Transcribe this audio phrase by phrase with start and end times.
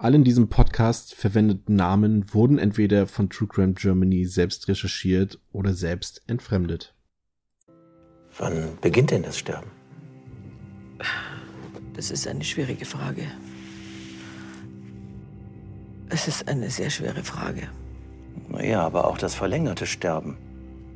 [0.00, 5.74] Alle in diesem Podcast verwendeten Namen wurden entweder von True Crime Germany selbst recherchiert oder
[5.74, 6.94] selbst entfremdet.
[8.38, 9.72] Wann beginnt denn das Sterben?
[11.94, 13.24] Das ist eine schwierige Frage.
[16.10, 17.68] Es ist eine sehr schwere Frage.
[18.48, 20.36] Naja, aber auch das verlängerte Sterben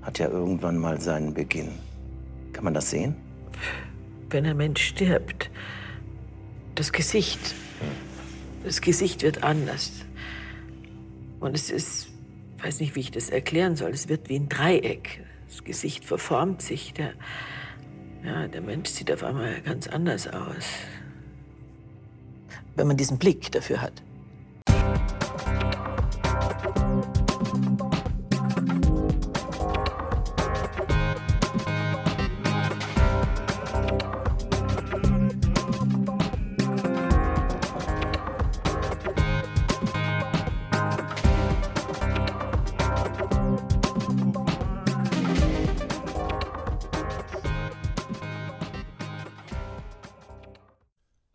[0.03, 1.71] hat ja irgendwann mal seinen Beginn.
[2.53, 3.17] Kann man das sehen?
[4.31, 5.51] Wenn ein Mensch stirbt,
[6.77, 7.57] das Gesicht,
[8.65, 9.93] das Gesicht wird anders.
[11.41, 12.09] Und es ist,
[12.63, 15.25] weiß nicht, wie ich das erklären soll, es wird wie ein Dreieck.
[15.49, 16.95] Das Gesicht verformt sich.
[16.95, 17.13] Der,
[18.25, 20.65] ja, der Mensch sieht auf einmal ganz anders aus.
[22.77, 24.03] Wenn man diesen Blick dafür hat.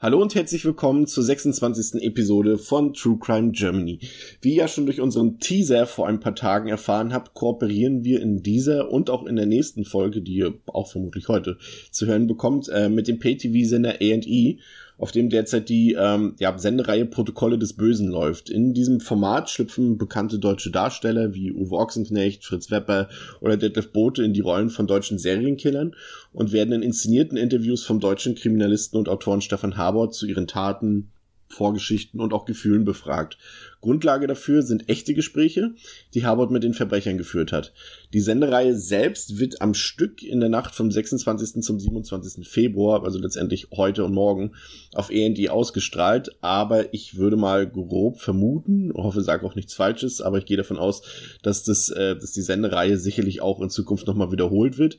[0.08, 2.02] Hallo und herzlich willkommen zur 26.
[2.02, 4.00] Episode von True Crime Germany.
[4.40, 8.22] Wie ihr ja schon durch unseren Teaser vor ein paar Tagen erfahren habt, kooperieren wir
[8.22, 11.58] in dieser und auch in der nächsten Folge, die ihr auch vermutlich heute
[11.92, 14.60] zu hören bekommt, äh, mit dem Pay-TV-Sender A&E
[14.98, 18.50] auf dem derzeit die ähm, ja, Sendereihe Protokolle des Bösen läuft.
[18.50, 23.10] In diesem Format schlüpfen bekannte deutsche Darsteller wie Uwe Ochsenknecht, Fritz Wepper
[23.40, 25.96] oder Detlef Bote in die Rollen von deutschen Serienkillern
[26.34, 31.12] und werden in inszenierten Interviews vom deutschen Kriminalisten und Autoren Stefan Habort zu ihren Taten,
[31.48, 33.38] Vorgeschichten und auch Gefühlen befragt.
[33.82, 35.72] Grundlage dafür sind echte Gespräche,
[36.14, 37.74] die Harbord mit den Verbrechern geführt hat.
[38.14, 41.64] Die Sendereihe selbst wird am Stück in der Nacht vom 26.
[41.64, 42.48] zum 27.
[42.48, 44.54] Februar, also letztendlich heute und morgen,
[44.94, 46.36] auf END ausgestrahlt.
[46.42, 50.78] Aber ich würde mal grob vermuten, hoffe, sage auch nichts Falsches, aber ich gehe davon
[50.78, 51.04] aus,
[51.44, 54.98] dass das, äh, dass die Sendereihe sicherlich auch in Zukunft nochmal wiederholt wird.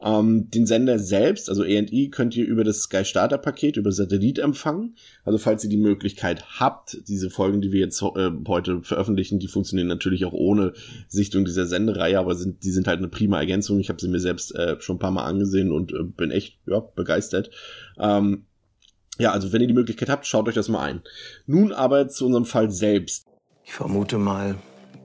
[0.00, 4.38] Ähm, den Sender selbst, also E&E, könnt ihr über das Sky Starter Paket, über Satellit
[4.38, 4.96] empfangen.
[5.24, 9.48] Also falls ihr die Möglichkeit habt, diese Folgen, die wir jetzt äh, heute veröffentlichen, die
[9.48, 10.72] funktionieren natürlich auch ohne
[11.08, 13.80] Sichtung dieser Sendereihe, aber sind, die sind halt eine prima Ergänzung.
[13.80, 16.58] Ich habe sie mir selbst äh, schon ein paar Mal angesehen und äh, bin echt
[16.66, 17.50] ja, begeistert.
[17.98, 18.44] Ähm,
[19.18, 21.02] ja, also wenn ihr die Möglichkeit habt, schaut euch das mal ein.
[21.46, 23.26] Nun aber zu unserem Fall selbst.
[23.64, 24.54] Ich vermute mal,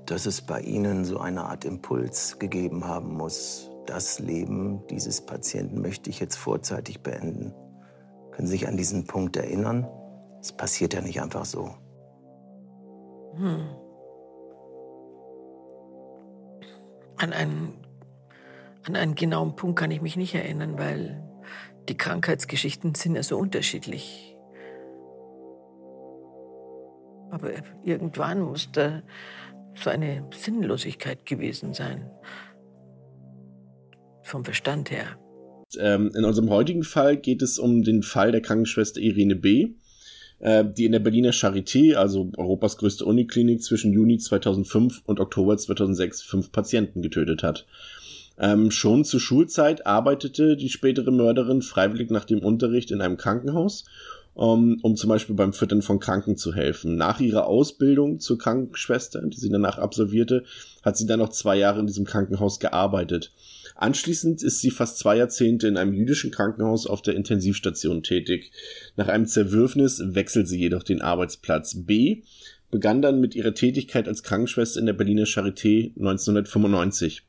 [0.05, 5.81] dass es bei Ihnen so eine Art Impuls gegeben haben muss, das Leben dieses Patienten
[5.81, 7.53] möchte ich jetzt vorzeitig beenden.
[8.31, 9.87] Können Sie sich an diesen Punkt erinnern?
[10.39, 11.69] Es passiert ja nicht einfach so.
[13.35, 13.67] Hm.
[17.17, 17.73] An einen,
[18.85, 21.23] an einen genauen Punkt kann ich mich nicht erinnern, weil
[21.89, 24.35] die Krankheitsgeschichten sind ja so unterschiedlich.
[27.29, 27.51] Aber
[27.83, 29.01] irgendwann muss da
[29.75, 32.09] so eine Sinnlosigkeit gewesen sein
[34.23, 35.17] vom Verstand her.
[35.77, 39.73] Ähm, in unserem heutigen Fall geht es um den Fall der Krankenschwester Irene B.,
[40.39, 45.57] äh, die in der Berliner Charité, also Europas größte Uniklinik, zwischen Juni 2005 und Oktober
[45.57, 47.65] 2006 fünf Patienten getötet hat.
[48.37, 53.85] Ähm, schon zur Schulzeit arbeitete die spätere Mörderin freiwillig nach dem Unterricht in einem Krankenhaus,
[54.33, 56.95] um, um zum Beispiel beim Füttern von Kranken zu helfen.
[56.95, 60.43] Nach ihrer Ausbildung zur Krankenschwester, die sie danach absolvierte,
[60.81, 63.31] hat sie dann noch zwei Jahre in diesem Krankenhaus gearbeitet.
[63.75, 68.51] Anschließend ist sie fast zwei Jahrzehnte in einem jüdischen Krankenhaus auf der Intensivstation tätig.
[68.95, 71.75] Nach einem Zerwürfnis wechselt sie jedoch den Arbeitsplatz.
[71.85, 72.21] B
[72.71, 77.23] begann dann mit ihrer Tätigkeit als Krankenschwester in der Berliner Charité 1995.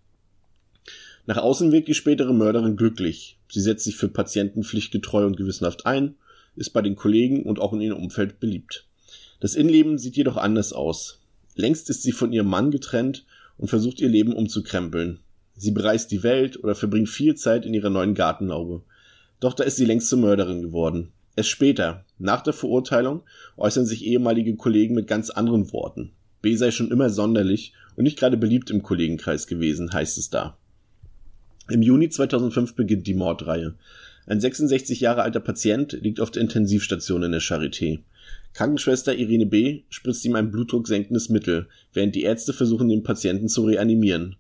[1.27, 3.39] Nach außen wirkt die spätere Mörderin glücklich.
[3.51, 6.17] Sie setzt sich für Patienten pflichtgetreu und gewissenhaft ein,
[6.57, 8.87] ist bei den Kollegen und auch in ihrem Umfeld beliebt.
[9.41, 11.21] Das Innenleben sieht jedoch anders aus.
[11.55, 13.25] Längst ist sie von ihrem Mann getrennt
[13.57, 15.21] und versucht ihr Leben umzukrempeln.
[15.57, 18.83] Sie bereist die Welt oder verbringt viel Zeit in ihrer neuen Gartenlaube.
[19.41, 21.13] Doch da ist sie längst zur Mörderin geworden.
[21.37, 23.23] Erst später, nach der Verurteilung,
[23.57, 26.13] äußern sich ehemalige Kollegen mit ganz anderen Worten.
[26.43, 30.57] B sei schon immer sonderlich und nicht gerade beliebt im Kollegenkreis gewesen, heißt es da.
[31.71, 33.75] Im Juni 2005 beginnt die Mordreihe.
[34.27, 38.01] Ein 66 Jahre alter Patient liegt auf der Intensivstation in der Charité.
[38.55, 39.83] Krankenschwester Irene B.
[39.91, 44.37] spritzt ihm ein blutdrucksenkendes Mittel, während die Ärzte versuchen, den Patienten zu reanimieren.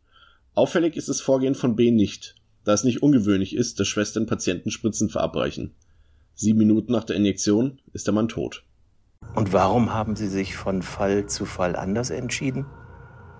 [0.54, 4.70] Auffällig ist das Vorgehen von B nicht, da es nicht ungewöhnlich ist, dass Schwestern Patienten
[4.70, 5.72] Spritzen verabreichen.
[6.34, 8.64] Sieben Minuten nach der Injektion ist der Mann tot.
[9.34, 12.66] Und warum haben Sie sich von Fall zu Fall anders entschieden?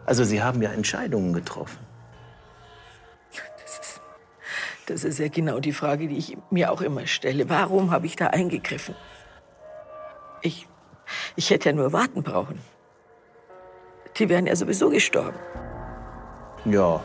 [0.06, 1.78] Also Sie haben ja Entscheidungen getroffen.
[4.86, 7.48] Das ist ja genau die Frage, die ich mir auch immer stelle.
[7.48, 8.94] Warum habe ich da eingegriffen?
[10.42, 10.66] Ich,
[11.36, 12.58] Ich hätte ja nur warten brauchen.
[14.18, 15.38] Die wären ja sowieso gestorben.
[16.64, 17.02] Ja,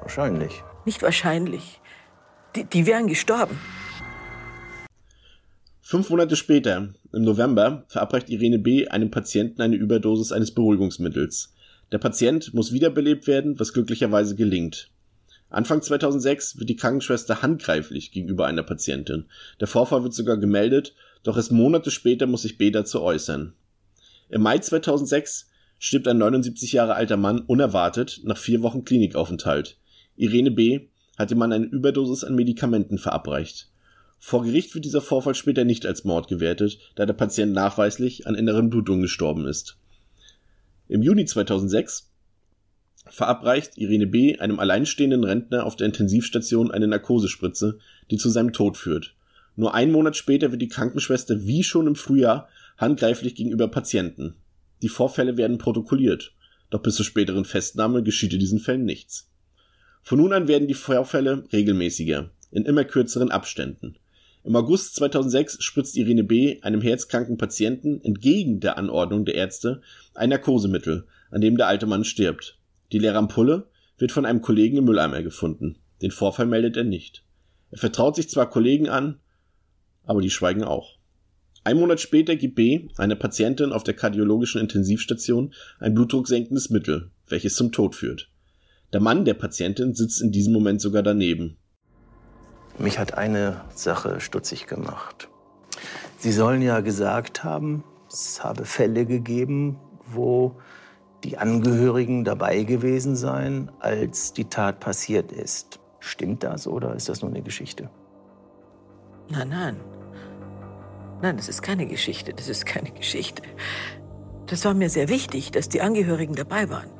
[0.00, 0.62] wahrscheinlich.
[0.84, 1.80] Nicht wahrscheinlich.
[2.56, 3.58] Die, die wären gestorben.
[5.82, 8.88] Fünf Monate später, im November, verabreicht Irene B.
[8.88, 11.52] einem Patienten eine Überdosis eines Beruhigungsmittels.
[11.92, 14.90] Der Patient muss wiederbelebt werden, was glücklicherweise gelingt.
[15.54, 19.26] Anfang 2006 wird die Krankenschwester handgreiflich gegenüber einer Patientin.
[19.60, 22.72] Der Vorfall wird sogar gemeldet, doch erst Monate später muss sich B.
[22.72, 23.54] dazu äußern.
[24.28, 25.48] Im Mai 2006
[25.78, 29.78] stirbt ein 79 Jahre alter Mann unerwartet nach vier Wochen Klinikaufenthalt.
[30.16, 30.88] Irene B.
[31.16, 33.70] hat dem Mann eine Überdosis an Medikamenten verabreicht.
[34.18, 38.34] Vor Gericht wird dieser Vorfall später nicht als Mord gewertet, da der Patient nachweislich an
[38.34, 39.76] inneren Blutungen gestorben ist.
[40.88, 42.10] Im Juni 2006
[43.06, 44.38] verabreicht Irene B.
[44.38, 47.78] einem alleinstehenden Rentner auf der Intensivstation eine Narkosespritze,
[48.10, 49.14] die zu seinem Tod führt.
[49.56, 54.34] Nur einen Monat später wird die Krankenschwester wie schon im Frühjahr handgreiflich gegenüber Patienten.
[54.82, 56.32] Die Vorfälle werden protokolliert,
[56.70, 59.30] doch bis zur späteren Festnahme geschieht in diesen Fällen nichts.
[60.02, 63.96] Von nun an werden die Vorfälle regelmäßiger, in immer kürzeren Abständen.
[64.42, 66.60] Im August 2006 spritzt Irene B.
[66.60, 69.80] einem herzkranken Patienten entgegen der Anordnung der Ärzte
[70.14, 72.58] ein Narkosemittel, an dem der alte Mann stirbt.
[72.92, 75.78] Die leere Ampulle wird von einem Kollegen im Mülleimer gefunden.
[76.02, 77.24] Den Vorfall meldet er nicht.
[77.70, 79.20] Er vertraut sich zwar Kollegen an,
[80.04, 80.98] aber die schweigen auch.
[81.64, 82.88] Ein Monat später gibt B.
[82.98, 88.30] einer Patientin auf der kardiologischen Intensivstation ein blutdrucksenkendes Mittel, welches zum Tod führt.
[88.92, 91.56] Der Mann der Patientin sitzt in diesem Moment sogar daneben.
[92.78, 95.28] Mich hat eine Sache stutzig gemacht.
[96.18, 100.56] Sie sollen ja gesagt haben, es habe Fälle gegeben, wo
[101.24, 105.80] die Angehörigen dabei gewesen seien, als die Tat passiert ist.
[105.98, 107.88] Stimmt das oder ist das nur eine Geschichte?
[109.30, 109.76] Nein, nein.
[111.22, 112.34] Nein, das ist keine Geschichte.
[112.34, 113.42] Das ist keine Geschichte.
[114.46, 116.90] Das war mir sehr wichtig, dass die Angehörigen dabei waren.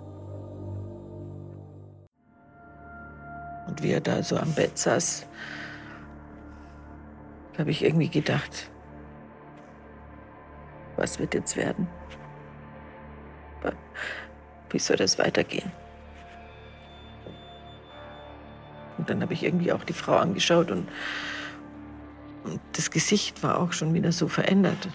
[3.69, 5.27] Und wie er da so am Bett saß,
[7.59, 8.71] habe ich irgendwie gedacht,
[10.97, 11.87] was wird jetzt werden?
[14.71, 15.71] Wie soll das weitergehen?
[18.99, 20.89] Und dann habe ich irgendwie auch die Frau angeschaut und,
[22.45, 24.89] und das Gesicht war auch schon wieder so verändert.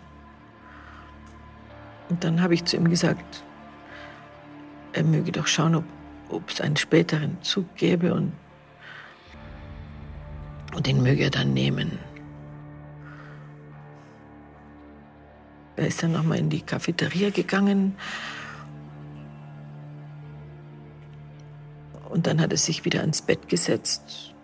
[2.09, 3.43] Und dann habe ich zu ihm gesagt,
[4.93, 5.83] er möge doch schauen,
[6.29, 8.33] ob es einen späteren Zug gäbe und,
[10.75, 11.99] und den möge er dann nehmen.
[15.75, 17.95] Er ist dann nochmal in die Cafeteria gegangen.
[22.19, 24.35] Und dann hat er sich wieder ans Bett gesetzt.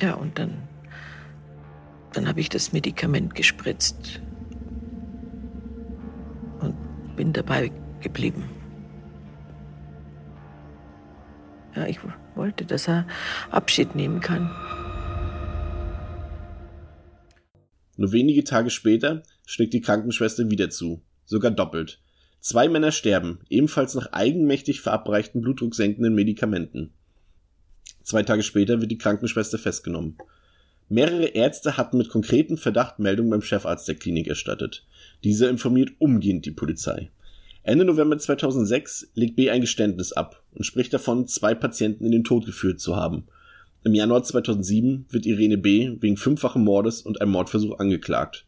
[0.00, 0.66] Ja, und dann,
[2.12, 4.20] dann habe ich das Medikament gespritzt
[6.58, 6.74] und
[7.14, 7.70] bin dabei
[8.00, 8.42] geblieben.
[11.76, 12.00] Ja, ich
[12.34, 13.06] wollte, dass er
[13.52, 14.50] Abschied nehmen kann.
[17.96, 22.02] Nur wenige Tage später schlägt die Krankenschwester wieder zu, sogar doppelt.
[22.46, 26.92] Zwei Männer sterben, ebenfalls nach eigenmächtig verabreichten blutdrucksenkenden Medikamenten.
[28.04, 30.16] Zwei Tage später wird die Krankenschwester festgenommen.
[30.88, 34.86] Mehrere Ärzte hatten mit konkreten Verdacht Meldungen beim Chefarzt der Klinik erstattet.
[35.24, 37.10] Dieser informiert umgehend die Polizei.
[37.64, 42.22] Ende November 2006 legt B ein Geständnis ab und spricht davon, zwei Patienten in den
[42.22, 43.26] Tod geführt zu haben
[43.86, 45.92] im Januar 2007 wird Irene B.
[46.00, 48.44] wegen fünffachen Mordes und einem Mordversuch angeklagt.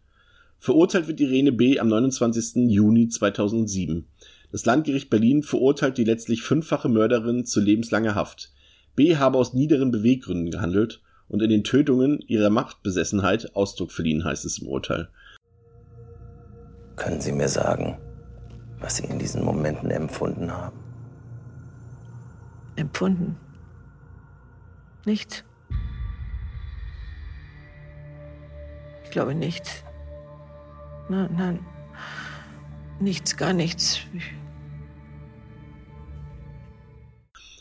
[0.59, 1.79] Verurteilt wird Irene B.
[1.79, 2.69] am 29.
[2.69, 4.07] Juni 2007.
[4.51, 8.53] Das Landgericht Berlin verurteilt die letztlich fünffache Mörderin zu lebenslanger Haft.
[8.97, 9.17] B.
[9.17, 14.59] habe aus niederen Beweggründen gehandelt und in den Tötungen ihrer Machtbesessenheit Ausdruck verliehen, heißt es
[14.59, 15.09] im Urteil.
[16.97, 17.97] Können Sie mir sagen,
[18.81, 20.79] was Sie in diesen Momenten empfunden haben?
[22.75, 23.37] Empfunden?
[25.07, 25.45] Nichts.
[29.05, 29.85] Ich glaube nichts.
[31.09, 31.67] Nein, nein.
[33.01, 34.01] Nichts, gar nichts.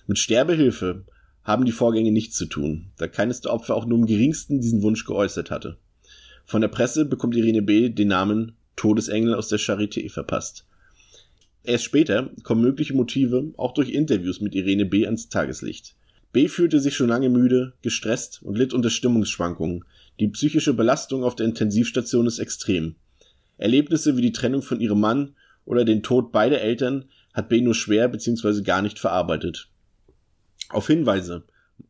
[0.07, 1.05] Mit Sterbehilfe
[1.43, 4.81] haben die Vorgänge nichts zu tun, da keines der Opfer auch nur im geringsten diesen
[4.81, 5.77] Wunsch geäußert hatte.
[6.45, 7.89] Von der Presse bekommt Irene B.
[7.89, 10.65] den Namen Todesengel aus der Charité verpasst.
[11.63, 15.05] Erst später kommen mögliche Motive auch durch Interviews mit Irene B.
[15.05, 15.95] ans Tageslicht.
[16.31, 19.83] B fühlte sich schon lange müde, gestresst und litt unter Stimmungsschwankungen.
[20.19, 22.95] Die psychische Belastung auf der Intensivstation ist extrem.
[23.57, 25.35] Erlebnisse wie die Trennung von ihrem Mann
[25.65, 28.61] oder den Tod beider Eltern hat B nur schwer bzw.
[28.61, 29.69] gar nicht verarbeitet.
[30.69, 31.43] Auf Hinweise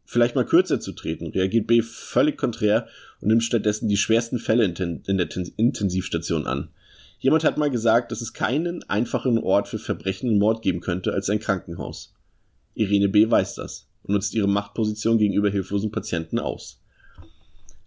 [0.05, 2.87] vielleicht mal kürzer zu treten, reagiert B völlig konträr
[3.21, 6.69] und nimmt stattdessen die schwersten Fälle in der Intensivstation an.
[7.19, 11.13] Jemand hat mal gesagt, dass es keinen einfacheren Ort für Verbrechen und Mord geben könnte
[11.13, 12.13] als ein Krankenhaus.
[12.73, 13.29] Irene B.
[13.29, 16.81] weiß das und nutzt ihre Machtposition gegenüber hilflosen Patienten aus.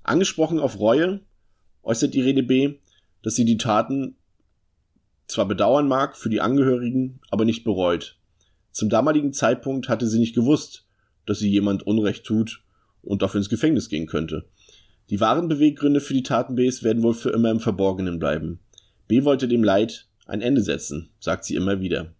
[0.03, 1.21] Angesprochen auf Reue
[1.83, 2.79] äußert Irene B.,
[3.23, 4.17] dass sie die Taten
[5.27, 8.19] zwar bedauern mag für die Angehörigen, aber nicht bereut.
[8.73, 10.87] Zum damaligen Zeitpunkt hatte sie nicht gewusst,
[11.27, 12.63] dass sie jemand Unrecht tut
[13.03, 14.47] und dafür ins Gefängnis gehen könnte.
[15.11, 18.61] Die wahren Beweggründe für die Taten Bs werden wohl für immer im Verborgenen bleiben.
[19.09, 22.15] B wollte dem Leid ein Ende setzen, sagt sie immer wieder.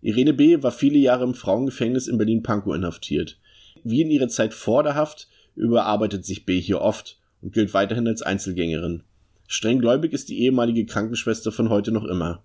[0.00, 0.62] Irene B.
[0.64, 3.38] war viele Jahre im Frauengefängnis in Berlin-Pankow inhaftiert.
[3.84, 6.60] Wie in ihrer Zeit vor der Haft überarbeitet sich B.
[6.60, 9.04] hier oft und gilt weiterhin als Einzelgängerin.
[9.52, 12.42] Strenggläubig ist die ehemalige Krankenschwester von heute noch immer.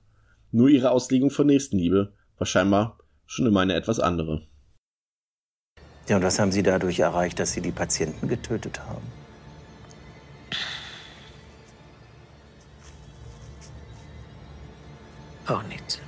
[0.51, 4.45] Nur ihre Auslegung von Nächstenliebe war scheinbar schon immer eine etwas andere.
[6.09, 9.05] Ja, und was haben Sie dadurch erreicht, dass Sie die Patienten getötet haben?
[15.45, 16.01] Auch nichts.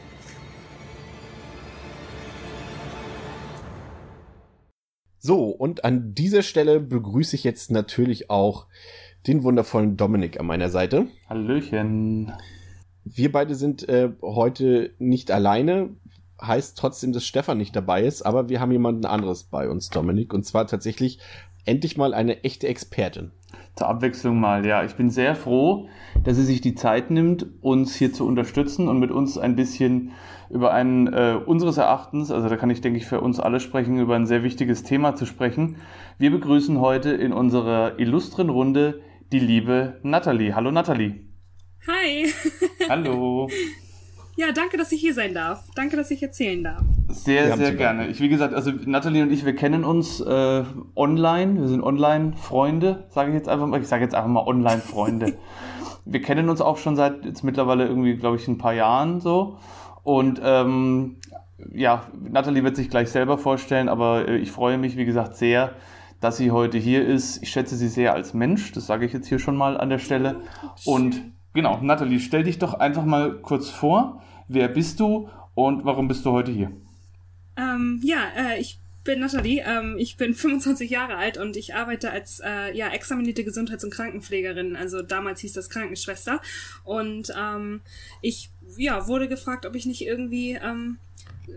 [5.21, 8.67] So, und an dieser Stelle begrüße ich jetzt natürlich auch
[9.27, 11.07] den wundervollen Dominik an meiner Seite.
[11.27, 12.31] Hallöchen.
[13.03, 15.89] Wir beide sind äh, heute nicht alleine,
[16.41, 20.33] heißt trotzdem, dass Stefan nicht dabei ist, aber wir haben jemanden anderes bei uns, Dominik,
[20.33, 21.19] und zwar tatsächlich
[21.65, 23.31] endlich mal eine echte Expertin.
[23.75, 24.83] Zur Abwechslung mal, ja.
[24.83, 25.87] Ich bin sehr froh,
[26.23, 30.11] dass sie sich die Zeit nimmt, uns hier zu unterstützen und mit uns ein bisschen
[30.49, 33.99] über ein äh, unseres Erachtens, also da kann ich denke ich für uns alle sprechen,
[33.99, 35.77] über ein sehr wichtiges Thema zu sprechen.
[36.17, 40.55] Wir begrüßen heute in unserer illustren Runde die liebe Nathalie.
[40.55, 41.21] Hallo Nathalie.
[41.87, 42.25] Hi.
[42.89, 43.49] Hallo.
[44.35, 45.63] Ja, danke, dass ich hier sein darf.
[45.75, 46.81] Danke, dass ich erzählen darf.
[47.09, 48.07] Sehr, sehr gerne.
[48.07, 50.63] Ich, wie gesagt, also Nathalie und ich, wir kennen uns äh,
[50.95, 51.59] online.
[51.59, 53.81] Wir sind Online-Freunde, sage ich jetzt einfach mal.
[53.81, 55.37] Ich sage jetzt einfach mal Online-Freunde.
[56.05, 59.57] wir kennen uns auch schon seit jetzt mittlerweile irgendwie, glaube ich, ein paar Jahren so.
[60.03, 61.17] Und ähm,
[61.73, 65.73] ja, Nathalie wird sich gleich selber vorstellen, aber äh, ich freue mich, wie gesagt, sehr,
[66.19, 67.41] dass sie heute hier ist.
[67.41, 69.99] Ich schätze sie sehr als Mensch, das sage ich jetzt hier schon mal an der
[69.99, 70.41] Stelle.
[70.85, 71.21] Und
[71.53, 74.21] genau, Nathalie, stell dich doch einfach mal kurz vor.
[74.47, 76.71] Wer bist du und warum bist du heute hier?
[77.57, 82.11] Ähm, ja, äh, ich bin Nathalie, ähm, ich bin 25 Jahre alt und ich arbeite
[82.11, 84.75] als äh, ja, examinierte Gesundheits- und Krankenpflegerin.
[84.75, 86.41] Also damals hieß das Krankenschwester.
[86.83, 87.81] Und ähm,
[88.21, 90.97] ich ja, wurde gefragt, ob ich nicht irgendwie ähm,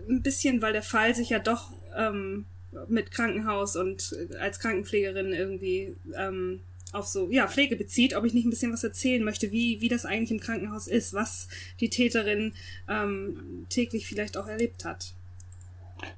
[0.09, 2.45] ein bisschen, weil der Fall sich ja doch ähm,
[2.87, 6.61] mit Krankenhaus und als Krankenpflegerin irgendwie ähm,
[6.93, 9.89] auf so ja, Pflege bezieht, ob ich nicht ein bisschen was erzählen möchte, wie, wie
[9.89, 11.47] das eigentlich im Krankenhaus ist, was
[11.79, 12.53] die Täterin
[12.87, 15.13] ähm, täglich vielleicht auch erlebt hat.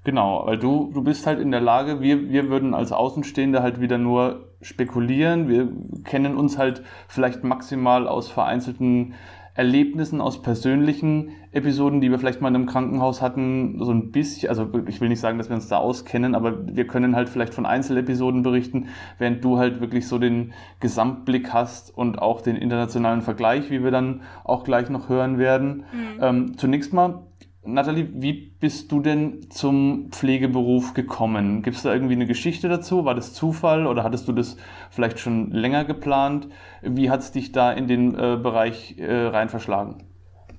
[0.03, 3.79] Genau, weil du, du bist halt in der Lage, wir, wir würden als Außenstehende halt
[3.79, 5.47] wieder nur spekulieren.
[5.47, 5.69] Wir
[6.03, 9.13] kennen uns halt vielleicht maximal aus vereinzelten
[9.55, 14.49] Erlebnissen, aus persönlichen Episoden, die wir vielleicht mal in einem Krankenhaus hatten, so ein bisschen,
[14.49, 17.53] also ich will nicht sagen, dass wir uns da auskennen, aber wir können halt vielleicht
[17.53, 23.21] von Einzelepisoden berichten, während du halt wirklich so den Gesamtblick hast und auch den internationalen
[23.21, 25.85] Vergleich, wie wir dann auch gleich noch hören werden.
[25.93, 26.21] Mhm.
[26.21, 27.24] Ähm, zunächst mal,
[27.67, 31.63] Nathalie, wie bist du denn zum Pflegeberuf gekommen?
[31.63, 33.05] Gibt es da irgendwie eine Geschichte dazu?
[33.05, 34.57] War das Zufall oder hattest du das
[34.91, 36.47] vielleicht schon länger geplant?
[36.83, 39.97] Wie hat es dich da in den äh, Bereich äh, rein verschlagen?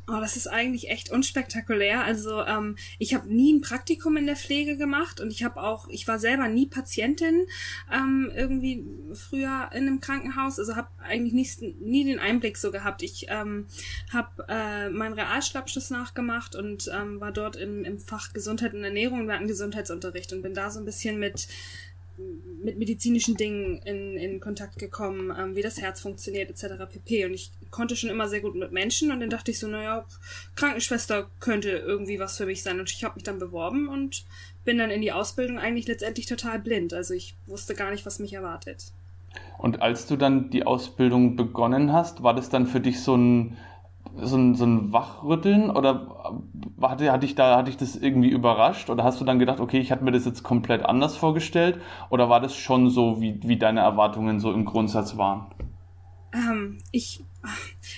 [0.09, 2.05] Oh, das ist eigentlich echt unspektakulär.
[2.05, 5.89] Also ähm, ich habe nie ein Praktikum in der Pflege gemacht und ich habe auch,
[5.89, 7.47] ich war selber nie Patientin
[7.93, 10.61] ähm, irgendwie früher in einem Krankenhaus.
[10.61, 13.03] Also habe eigentlich nicht, nie den Einblick so gehabt.
[13.03, 13.67] Ich ähm,
[14.13, 19.27] habe äh, meinen Realschulabschluss nachgemacht und ähm, war dort im, im Fach Gesundheit und Ernährung.
[19.27, 21.49] Wir hatten Gesundheitsunterricht und bin da so ein bisschen mit
[22.63, 26.85] mit medizinischen Dingen in, in Kontakt gekommen, ähm, wie das Herz funktioniert etc.
[26.91, 27.27] pp.
[27.27, 30.05] Und ich konnte schon immer sehr gut mit Menschen und dann dachte ich so, naja,
[30.55, 32.81] Krankenschwester könnte irgendwie was für mich sein.
[32.81, 34.25] Und ich habe mich dann beworben und
[34.65, 36.95] bin dann in die Ausbildung eigentlich letztendlich total blind.
[36.95, 38.93] Also ich wusste gar nicht, was mich erwartet.
[39.59, 43.57] Und als du dann die Ausbildung begonnen hast, war das dann für dich so ein
[44.21, 46.35] so ein, so ein Wachrütteln oder
[46.81, 49.79] hatte, hatte, ich da, hatte ich das irgendwie überrascht oder hast du dann gedacht, okay,
[49.79, 51.81] ich hatte mir das jetzt komplett anders vorgestellt
[52.11, 55.47] oder war das schon so, wie, wie deine Erwartungen so im Grundsatz waren?
[56.33, 57.25] Ähm, ich,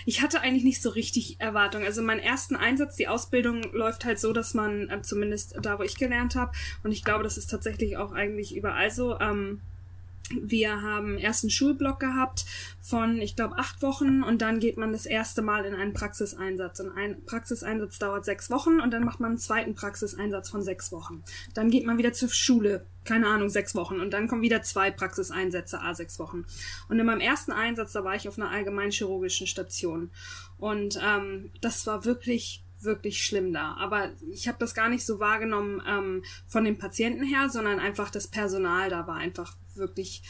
[0.07, 1.85] ich hatte eigentlich nicht so richtig Erwartungen.
[1.85, 5.83] Also meinen ersten Einsatz, die Ausbildung läuft halt so, dass man, äh, zumindest da, wo
[5.83, 6.53] ich gelernt habe,
[6.85, 9.61] und ich glaube, das ist tatsächlich auch eigentlich überall so, ähm,
[10.31, 12.45] Wir haben erst einen Schulblock gehabt
[12.81, 16.81] von, ich glaube, acht Wochen und dann geht man das erste Mal in einen Praxiseinsatz.
[16.81, 20.93] Und ein Praxiseinsatz dauert sechs Wochen und dann macht man einen zweiten Praxiseinsatz von sechs
[20.93, 21.23] Wochen.
[21.55, 24.91] Dann geht man wieder zur Schule, keine Ahnung, sechs Wochen und dann kommen wieder zwei
[24.91, 26.45] Praxiseinsätze, a sechs Wochen.
[26.89, 30.11] Und in meinem ersten Einsatz, da war ich auf einer allgemeinchirurgischen Station
[30.59, 33.75] und ähm, das war wirklich wirklich schlimm da.
[33.75, 38.11] Aber ich habe das gar nicht so wahrgenommen ähm, von den Patienten her, sondern einfach
[38.11, 40.23] das Personal da war einfach wirklich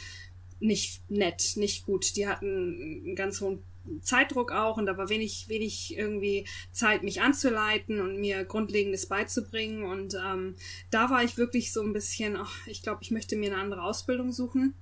[0.59, 2.15] nicht nett, nicht gut.
[2.15, 3.63] Die hatten einen ganz hohen
[4.01, 9.83] Zeitdruck auch und da war wenig, wenig irgendwie Zeit, mich anzuleiten und mir Grundlegendes beizubringen.
[9.83, 10.55] Und ähm,
[10.91, 13.83] da war ich wirklich so ein bisschen, ach, ich glaube, ich möchte mir eine andere
[13.83, 14.75] Ausbildung suchen.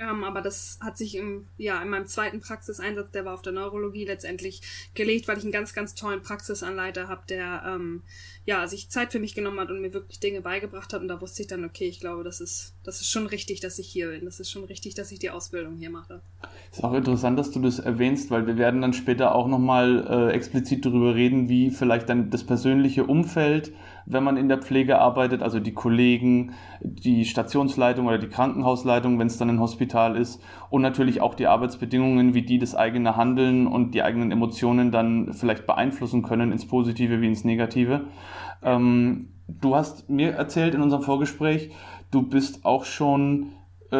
[0.00, 3.52] Ähm, aber das hat sich im, ja, in meinem zweiten Praxiseinsatz, der war auf der
[3.52, 4.62] Neurologie letztendlich
[4.94, 8.02] gelegt, weil ich einen ganz, ganz tollen Praxisanleiter habe, der ähm,
[8.44, 11.02] ja, sich Zeit für mich genommen hat und mir wirklich Dinge beigebracht hat.
[11.02, 13.78] Und da wusste ich dann, okay, ich glaube, das ist, das ist schon richtig, dass
[13.78, 14.24] ich hier bin.
[14.24, 16.20] Das ist schon richtig, dass ich die Ausbildung hier mache.
[16.72, 20.32] Ist auch interessant, dass du das erwähnst, weil wir werden dann später auch nochmal äh,
[20.32, 23.72] explizit darüber reden, wie vielleicht dann das persönliche Umfeld
[24.06, 29.26] wenn man in der Pflege arbeitet, also die Kollegen, die Stationsleitung oder die Krankenhausleitung, wenn
[29.26, 33.66] es dann ein Hospital ist und natürlich auch die Arbeitsbedingungen, wie die das eigene Handeln
[33.66, 38.06] und die eigenen Emotionen dann vielleicht beeinflussen können, ins Positive wie ins Negative.
[38.62, 41.70] Ähm, du hast mir erzählt in unserem Vorgespräch,
[42.12, 43.48] du bist auch schon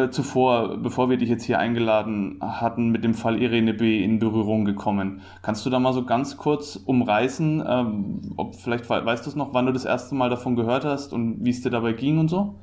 [0.05, 4.03] äh, zuvor, bevor wir dich jetzt hier eingeladen hatten, mit dem Fall Irene B.
[4.03, 5.21] in Berührung gekommen.
[5.41, 9.53] Kannst du da mal so ganz kurz umreißen, ähm, ob vielleicht weißt du es noch,
[9.53, 12.29] wann du das erste Mal davon gehört hast und wie es dir dabei ging und
[12.29, 12.55] so?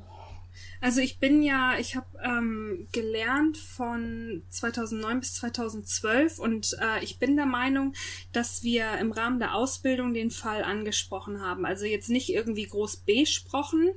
[0.80, 7.18] Also ich bin ja, ich habe ähm, gelernt von 2009 bis 2012 und äh, ich
[7.18, 7.94] bin der Meinung,
[8.32, 11.64] dass wir im Rahmen der Ausbildung den Fall angesprochen haben.
[11.64, 13.90] Also jetzt nicht irgendwie groß besprochen,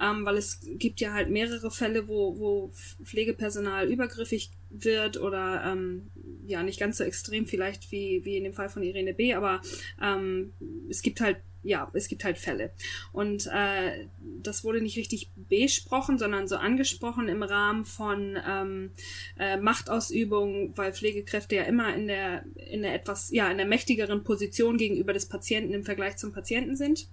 [0.00, 6.10] ähm, weil es gibt ja halt mehrere Fälle, wo, wo Pflegepersonal übergriffig wird oder ähm,
[6.46, 9.60] ja nicht ganz so extrem vielleicht wie, wie in dem Fall von Irene B., aber
[10.02, 10.52] ähm,
[10.88, 12.70] es gibt halt ja, es gibt halt Fälle.
[13.12, 14.06] Und äh,
[14.42, 18.90] das wurde nicht richtig besprochen, sondern so angesprochen im Rahmen von ähm,
[19.38, 24.22] äh, Machtausübung, weil Pflegekräfte ja immer in der, in der etwas, ja, in der mächtigeren
[24.22, 27.08] Position gegenüber des Patienten im Vergleich zum Patienten sind.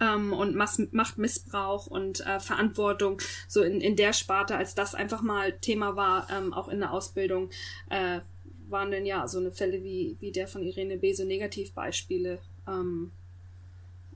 [0.00, 5.22] Ähm, und Mas Machtmissbrauch und äh, Verantwortung so in, in der Sparte, als das einfach
[5.22, 7.50] mal Thema war, ähm, auch in der Ausbildung,
[7.88, 8.20] äh,
[8.68, 11.14] waren denn ja so eine Fälle wie, wie der von Irene B.
[11.14, 12.38] so Negativbeispiele.
[12.66, 13.12] Ähm,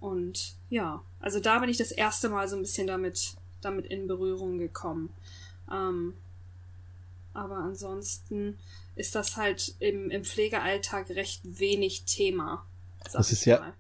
[0.02, 4.08] und ja, also da bin ich das erste Mal so ein bisschen damit, damit in
[4.08, 5.10] Berührung gekommen.
[5.70, 6.14] Ähm,
[7.32, 8.58] aber ansonsten
[8.96, 12.66] ist das halt im, im Pflegealltag recht wenig Thema.
[13.12, 13.72] Das ist ja,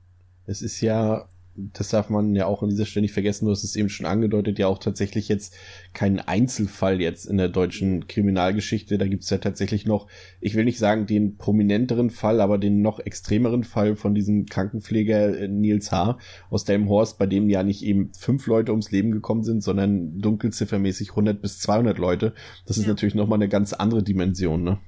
[0.46, 3.62] es ist ja das darf man ja auch an dieser Stelle nicht vergessen, du hast
[3.62, 5.54] es eben schon angedeutet, ja auch tatsächlich jetzt
[5.92, 8.96] kein Einzelfall jetzt in der deutschen Kriminalgeschichte.
[8.96, 10.06] Da gibt's ja tatsächlich noch,
[10.40, 15.38] ich will nicht sagen den prominenteren Fall, aber den noch extremeren Fall von diesem Krankenpfleger
[15.38, 16.18] äh, Nils H.
[16.48, 21.10] aus Delmenhorst, bei dem ja nicht eben fünf Leute ums Leben gekommen sind, sondern dunkelziffermäßig
[21.10, 22.32] 100 bis 200 Leute.
[22.66, 22.90] Das ist ja.
[22.90, 24.78] natürlich nochmal eine ganz andere Dimension, ne?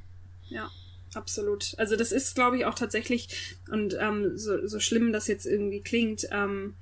[0.48, 0.70] Ja.
[1.14, 1.74] Absolut.
[1.78, 5.80] Also das ist, glaube ich, auch tatsächlich, und ähm, so, so schlimm das jetzt irgendwie
[5.80, 6.74] klingt, ähm,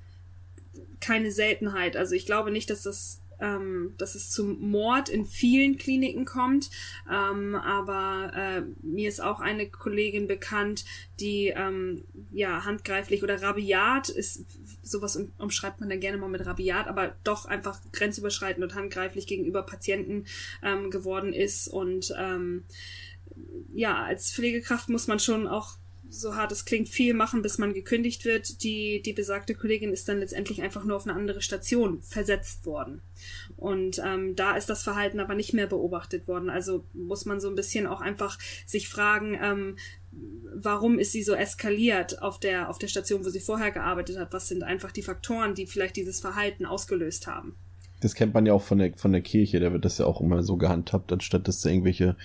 [0.99, 1.97] keine Seltenheit.
[1.97, 6.69] Also ich glaube nicht, dass das ähm, dass es zum Mord in vielen Kliniken kommt.
[7.11, 10.85] Ähm, aber äh, mir ist auch eine Kollegin bekannt,
[11.19, 14.45] die ähm, ja handgreiflich oder rabiat ist,
[14.81, 19.27] sowas um, umschreibt man dann gerne mal mit rabiat, aber doch einfach grenzüberschreitend und handgreiflich
[19.27, 20.25] gegenüber Patienten
[20.61, 22.63] ähm, geworden ist und ähm,
[23.73, 25.77] ja, als Pflegekraft muss man schon auch,
[26.09, 28.61] so hart es klingt, viel machen, bis man gekündigt wird.
[28.61, 33.01] Die, die besagte Kollegin ist dann letztendlich einfach nur auf eine andere Station versetzt worden.
[33.57, 36.51] Und ähm, da ist das Verhalten aber nicht mehr beobachtet worden.
[36.51, 39.75] Also muss man so ein bisschen auch einfach sich fragen, ähm,
[40.53, 44.33] warum ist sie so eskaliert auf der, auf der Station, wo sie vorher gearbeitet hat?
[44.33, 47.55] Was sind einfach die Faktoren, die vielleicht dieses Verhalten ausgelöst haben?
[48.03, 50.21] Das kennt man ja auch von der, von der Kirche, da wird das ja auch
[50.21, 52.15] immer so gehandhabt, anstatt dass da irgendwelche,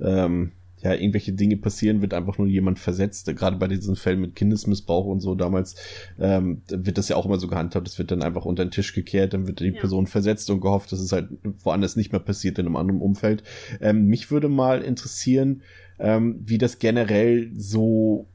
[0.00, 3.26] ähm, ja, irgendwelche Dinge passieren, wird einfach nur jemand versetzt.
[3.36, 5.76] Gerade bei diesen Fällen mit Kindesmissbrauch und so damals
[6.18, 7.86] ähm, wird das ja auch immer so gehandhabt.
[7.86, 9.78] Das wird dann einfach unter den Tisch gekehrt, dann wird die ja.
[9.78, 11.28] Person versetzt und gehofft, dass es halt
[11.62, 13.44] woanders nicht mehr passiert in einem anderen Umfeld.
[13.80, 15.62] Ähm, mich würde mal interessieren,
[16.00, 18.26] ähm, wie das generell so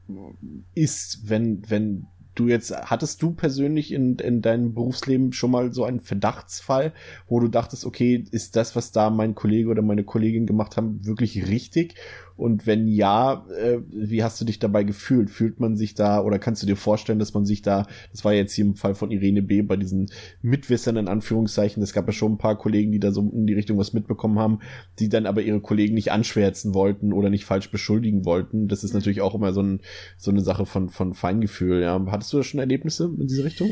[0.74, 2.06] ist, wenn, wenn
[2.38, 6.92] du jetzt, hattest du persönlich in, in deinem Berufsleben schon mal so einen Verdachtsfall,
[7.28, 11.04] wo du dachtest, okay, ist das, was da mein Kollege oder meine Kollegin gemacht haben,
[11.04, 11.96] wirklich richtig?
[12.38, 15.28] Und wenn ja, äh, wie hast du dich dabei gefühlt?
[15.28, 18.32] Fühlt man sich da oder kannst du dir vorstellen, dass man sich da, das war
[18.32, 19.62] jetzt hier im Fall von Irene B.
[19.62, 20.08] bei diesen
[20.40, 23.54] Mitwissern in Anführungszeichen, es gab ja schon ein paar Kollegen, die da so in die
[23.54, 24.60] Richtung was mitbekommen haben,
[25.00, 28.68] die dann aber ihre Kollegen nicht anschwärzen wollten oder nicht falsch beschuldigen wollten.
[28.68, 29.80] Das ist natürlich auch immer so, ein,
[30.16, 31.82] so eine Sache von, von Feingefühl.
[31.82, 32.00] Ja.
[32.06, 33.70] Hattest du da schon Erlebnisse in diese Richtung?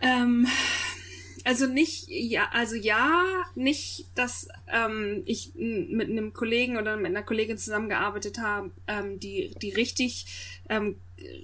[0.00, 0.46] Ähm,
[1.44, 3.24] also nicht, ja, also ja,
[3.54, 9.54] nicht, dass ähm, ich mit einem Kollegen oder mit einer Kollegin zusammengearbeitet habe, ähm, die,
[9.60, 10.96] die richtig, ähm,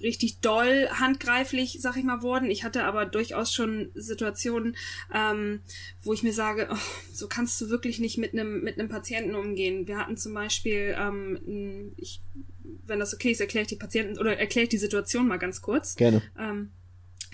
[0.03, 2.51] richtig doll handgreiflich, sag ich mal, wurden.
[2.51, 4.77] Ich hatte aber durchaus schon Situationen,
[5.15, 5.61] ähm,
[6.03, 6.77] wo ich mir sage, oh,
[7.13, 9.87] so kannst du wirklich nicht mit einem mit einem Patienten umgehen.
[9.87, 12.21] Wir hatten zum Beispiel, ähm, ich,
[12.87, 15.63] wenn das okay ist, erkläre ich die Patienten oder erkläre ich die Situation mal ganz
[15.63, 15.97] kurz.
[15.97, 16.23] Gerne.
[16.39, 16.71] Ähm,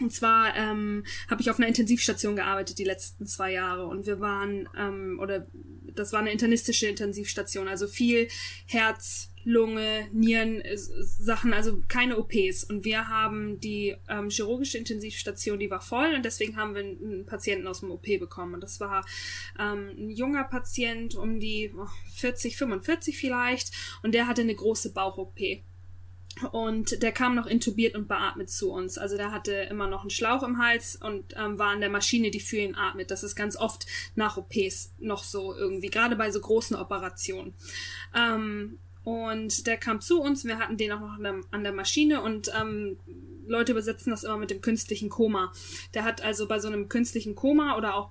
[0.00, 4.20] und zwar ähm, habe ich auf einer Intensivstation gearbeitet die letzten zwei Jahre und wir
[4.20, 5.46] waren, ähm, oder
[5.94, 8.28] das war eine internistische Intensivstation, also viel
[8.66, 12.64] Herz, Lunge, Nieren, äh, Sachen, also keine OPs.
[12.64, 17.26] Und wir haben die ähm, chirurgische Intensivstation, die war voll und deswegen haben wir einen
[17.26, 18.54] Patienten aus dem OP bekommen.
[18.54, 19.04] Und das war
[19.58, 21.72] ähm, ein junger Patient, um die
[22.14, 25.38] 40, 45 vielleicht, und der hatte eine große Bauch-OP.
[26.50, 28.98] Und der kam noch intubiert und beatmet zu uns.
[28.98, 32.30] Also der hatte immer noch einen Schlauch im Hals und ähm, war an der Maschine,
[32.30, 33.10] die für ihn atmet.
[33.10, 37.54] Das ist ganz oft nach OPs noch so irgendwie, gerade bei so großen Operationen.
[38.14, 41.72] Ähm, und der kam zu uns, wir hatten den auch noch an der, an der
[41.72, 42.98] Maschine und ähm,
[43.46, 45.52] Leute übersetzen das immer mit dem künstlichen Koma.
[45.92, 48.10] Der hat also bei so einem künstlichen Koma oder auch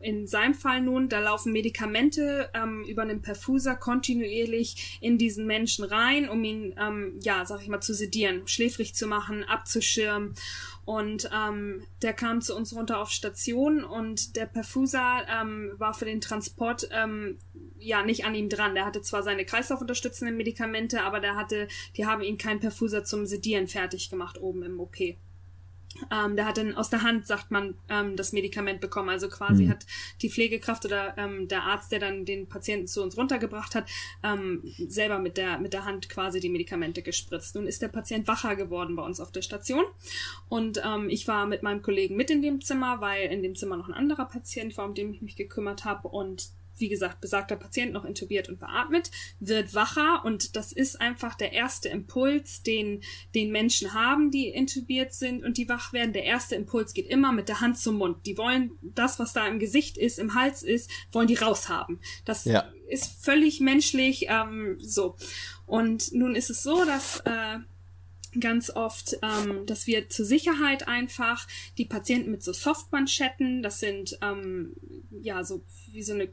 [0.00, 5.84] in seinem Fall nun, da laufen Medikamente ähm, über einen Perfuser kontinuierlich in diesen Menschen
[5.84, 10.34] rein, um ihn, ähm, ja, sag ich mal, zu sedieren, schläfrig zu machen, abzuschirmen.
[10.84, 16.06] Und ähm, der kam zu uns runter auf Station und der Perfuser ähm, war für
[16.06, 17.38] den Transport ähm,
[17.78, 18.74] ja nicht an ihm dran.
[18.74, 23.26] Der hatte zwar seine kreislaufunterstützenden Medikamente, aber der hatte, die haben ihn kein Perfuser zum
[23.26, 24.96] Sedieren fertig gemacht oben im OP.
[26.12, 29.08] Ähm, der hat dann aus der Hand, sagt man, ähm, das Medikament bekommen.
[29.08, 29.70] Also quasi mhm.
[29.70, 29.86] hat
[30.22, 33.88] die Pflegekraft oder ähm, der Arzt, der dann den Patienten zu uns runtergebracht hat,
[34.22, 37.54] ähm, selber mit der, mit der Hand quasi die Medikamente gespritzt.
[37.54, 39.84] Nun ist der Patient wacher geworden bei uns auf der Station.
[40.48, 43.76] Und ähm, ich war mit meinem Kollegen mit in dem Zimmer, weil in dem Zimmer
[43.76, 46.08] noch ein anderer Patient war, um den ich mich gekümmert habe.
[46.08, 49.10] Und wie gesagt, besagter Patient noch intubiert und beatmet,
[49.40, 53.02] wird wacher und das ist einfach der erste Impuls, den,
[53.34, 56.12] den Menschen haben, die intubiert sind und die wach werden.
[56.12, 58.26] Der erste Impuls geht immer mit der Hand zum Mund.
[58.26, 62.00] Die wollen das, was da im Gesicht ist, im Hals ist, wollen die raushaben.
[62.24, 62.64] Das ja.
[62.88, 65.16] ist völlig menschlich, ähm, so.
[65.66, 67.58] Und nun ist es so, dass, äh,
[68.40, 74.18] ganz oft, ähm, dass wir zur Sicherheit einfach die Patienten mit so Softmanschetten, das sind
[74.22, 74.74] ähm,
[75.22, 76.28] ja so wie so eine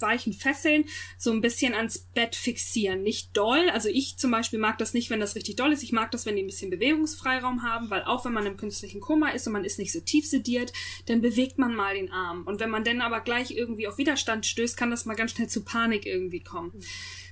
[0.00, 0.84] weichen Fesseln
[1.18, 3.02] so ein bisschen ans Bett fixieren.
[3.02, 3.70] Nicht doll.
[3.70, 5.82] Also ich zum Beispiel mag das nicht, wenn das richtig doll ist.
[5.82, 9.00] Ich mag das, wenn die ein bisschen Bewegungsfreiraum haben, weil auch wenn man im künstlichen
[9.00, 10.72] Koma ist und man ist nicht so tief sediert,
[11.06, 12.46] dann bewegt man mal den Arm.
[12.46, 15.48] Und wenn man dann aber gleich irgendwie auf Widerstand stößt, kann das mal ganz schnell
[15.48, 16.72] zu Panik irgendwie kommen.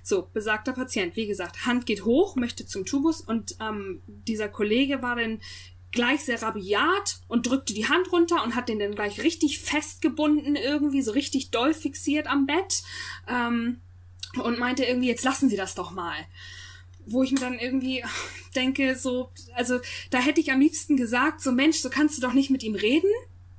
[0.02, 5.00] So, besagter Patient, wie gesagt, Hand geht hoch, möchte zum Tubus und ähm, dieser Kollege
[5.00, 5.40] war dann
[5.94, 10.56] gleich sehr rabiat und drückte die Hand runter und hat den dann gleich richtig festgebunden
[10.56, 12.82] irgendwie, so richtig doll fixiert am Bett
[13.28, 13.80] ähm,
[14.42, 16.16] und meinte irgendwie, jetzt lassen Sie das doch mal.
[17.06, 18.04] Wo ich mir dann irgendwie
[18.54, 19.80] denke, so, also
[20.10, 22.74] da hätte ich am liebsten gesagt, so Mensch, so kannst du doch nicht mit ihm
[22.74, 23.10] reden.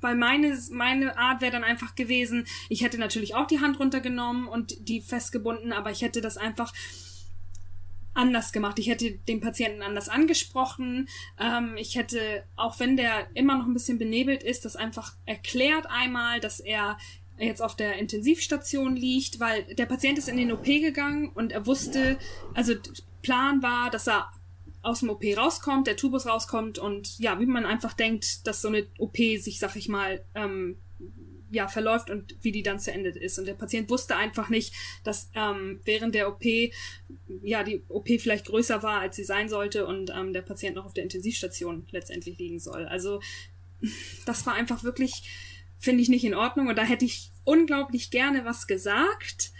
[0.01, 4.47] Weil meine, meine Art wäre dann einfach gewesen, ich hätte natürlich auch die Hand runtergenommen
[4.47, 6.73] und die festgebunden, aber ich hätte das einfach
[8.15, 8.79] anders gemacht.
[8.79, 11.07] Ich hätte den Patienten anders angesprochen.
[11.39, 15.85] Ähm, ich hätte, auch wenn der immer noch ein bisschen benebelt ist, das einfach erklärt
[15.89, 16.97] einmal, dass er
[17.37, 21.65] jetzt auf der Intensivstation liegt, weil der Patient ist in den OP gegangen und er
[21.65, 22.17] wusste,
[22.53, 22.73] also
[23.21, 24.31] Plan war, dass er
[24.81, 28.67] aus dem OP rauskommt, der Tubus rauskommt und ja, wie man einfach denkt, dass so
[28.67, 30.77] eine OP sich, sag ich mal, ähm,
[31.55, 33.39] ja, verläuft und wie die dann zu Ende ist.
[33.39, 36.43] Und der Patient wusste einfach nicht, dass ähm, während der OP
[37.41, 40.85] ja die OP vielleicht größer war, als sie sein sollte und ähm, der Patient noch
[40.85, 42.85] auf der Intensivstation letztendlich liegen soll.
[42.85, 43.21] Also
[44.25, 45.23] das war einfach wirklich,
[45.79, 49.51] finde ich, nicht in Ordnung und da hätte ich unglaublich gerne was gesagt.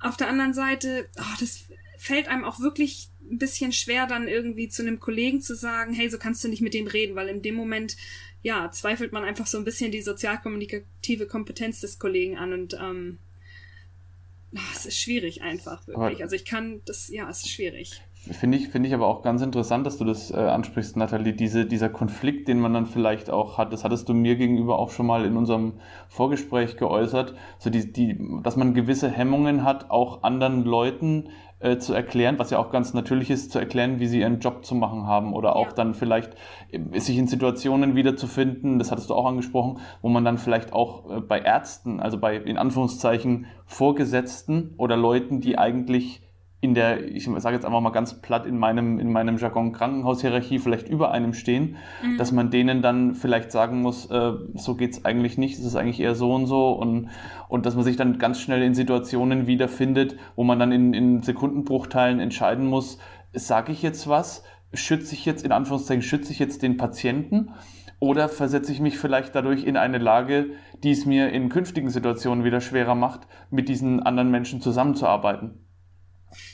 [0.00, 1.64] Auf der anderen Seite, oh, das
[1.98, 6.08] fällt einem auch wirklich ein bisschen schwer, dann irgendwie zu einem Kollegen zu sagen, hey,
[6.08, 7.96] so kannst du nicht mit dem reden, weil in dem Moment
[8.42, 13.18] ja, zweifelt man einfach so ein bisschen die sozialkommunikative Kompetenz des Kollegen an und ähm,
[14.54, 16.16] oh, es ist schwierig einfach, wirklich.
[16.16, 18.02] Aber also ich kann das, ja, es ist schwierig.
[18.32, 21.64] Finde ich, finde ich aber auch ganz interessant, dass du das äh, ansprichst, Nathalie, diese,
[21.64, 25.06] dieser Konflikt, den man dann vielleicht auch hat, das hattest du mir gegenüber auch schon
[25.06, 25.74] mal in unserem
[26.08, 31.94] Vorgespräch geäußert, so die, die, dass man gewisse Hemmungen hat, auch anderen Leuten äh, zu
[31.94, 35.06] erklären, was ja auch ganz natürlich ist, zu erklären, wie sie ihren Job zu machen
[35.06, 35.72] haben oder auch ja.
[35.72, 36.34] dann vielleicht
[36.70, 41.10] äh, sich in Situationen wiederzufinden, das hattest du auch angesprochen, wo man dann vielleicht auch
[41.10, 46.25] äh, bei Ärzten, also bei in Anführungszeichen Vorgesetzten oder Leuten, die eigentlich
[46.66, 50.58] in der, ich sage jetzt einfach mal ganz platt, in meinem, in meinem Jargon Krankenhaushierarchie
[50.58, 52.18] vielleicht über einem stehen, mhm.
[52.18, 56.00] dass man denen dann vielleicht sagen muss, äh, so geht's eigentlich nicht, es ist eigentlich
[56.00, 57.08] eher so und so und,
[57.48, 61.22] und dass man sich dann ganz schnell in Situationen wiederfindet, wo man dann in, in
[61.22, 62.98] Sekundenbruchteilen entscheiden muss,
[63.32, 64.42] sage ich jetzt was,
[64.74, 67.50] schütze ich jetzt, in Anführungszeichen, schütze ich jetzt den Patienten
[68.00, 70.46] oder versetze ich mich vielleicht dadurch in eine Lage,
[70.82, 75.65] die es mir in künftigen Situationen wieder schwerer macht, mit diesen anderen Menschen zusammenzuarbeiten?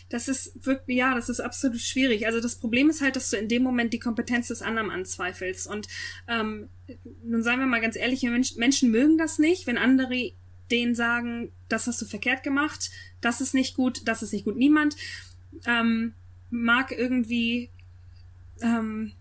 [0.08, 2.26] Das ist wirklich, ja, das ist absolut schwierig.
[2.26, 5.66] Also das Problem ist halt, dass du in dem Moment die Kompetenz des anderen anzweifelst.
[5.66, 5.88] Und
[6.28, 6.68] ähm,
[7.24, 10.32] nun seien wir mal ganz ehrlich, Mensch, Menschen mögen das nicht, wenn andere
[10.70, 12.90] denen sagen, das hast du verkehrt gemacht,
[13.20, 14.56] das ist nicht gut, das ist nicht gut.
[14.56, 14.96] Niemand
[15.66, 16.14] ähm,
[16.50, 17.70] mag irgendwie
[18.62, 19.12] ähm,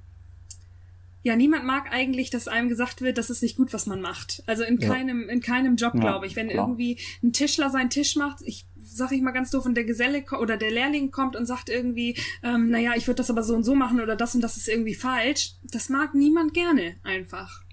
[1.23, 4.41] ja, niemand mag eigentlich, dass einem gesagt wird, das ist nicht gut, was man macht.
[4.47, 5.29] Also in keinem, ja.
[5.29, 6.35] in keinem Job, ja, glaube ich.
[6.35, 6.65] Wenn klar.
[6.65, 10.23] irgendwie ein Tischler seinen Tisch macht, ich sag ich mal ganz doof, und der Geselle
[10.39, 13.63] oder der Lehrling kommt und sagt irgendwie, ähm, naja, ich würde das aber so und
[13.63, 17.63] so machen oder das und das ist irgendwie falsch, das mag niemand gerne einfach.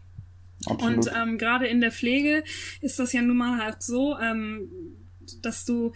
[0.66, 0.82] Absolut.
[0.82, 2.44] Und ähm, gerade in der Pflege
[2.80, 4.70] ist das ja nun mal halt so, ähm,
[5.42, 5.92] dass du,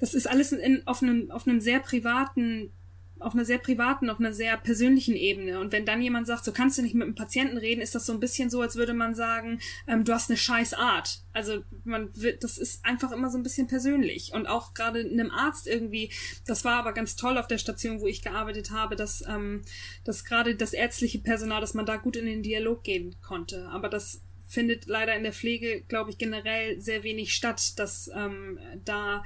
[0.00, 2.72] das ist alles in, auf, einem, auf einem sehr privaten
[3.20, 5.60] auf einer sehr privaten, auf einer sehr persönlichen Ebene.
[5.60, 8.06] Und wenn dann jemand sagt, so kannst du nicht mit einem Patienten reden, ist das
[8.06, 11.22] so ein bisschen so, als würde man sagen, ähm, du hast eine scheiß Art.
[11.32, 14.32] Also man wird, das ist einfach immer so ein bisschen persönlich.
[14.32, 16.10] Und auch gerade einem Arzt irgendwie,
[16.46, 19.62] das war aber ganz toll auf der Station, wo ich gearbeitet habe, dass, ähm,
[20.04, 23.68] dass gerade das ärztliche Personal, dass man da gut in den Dialog gehen konnte.
[23.68, 28.58] Aber das findet leider in der Pflege, glaube ich, generell sehr wenig statt, dass ähm,
[28.84, 29.22] da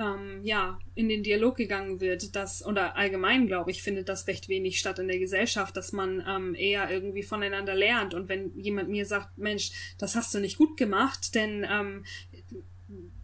[0.00, 4.48] ähm, ja, in den Dialog gegangen wird, dass, oder allgemein, glaube ich, findet das recht
[4.48, 8.14] wenig statt in der Gesellschaft, dass man ähm, eher irgendwie voneinander lernt.
[8.14, 12.04] Und wenn jemand mir sagt, Mensch, das hast du nicht gut gemacht, denn ähm,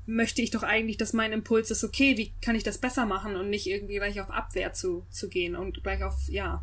[0.04, 3.36] möchte ich doch eigentlich, dass mein Impuls ist, okay, wie kann ich das besser machen
[3.36, 6.62] und nicht irgendwie gleich auf Abwehr zu, zu gehen und gleich auf, ja,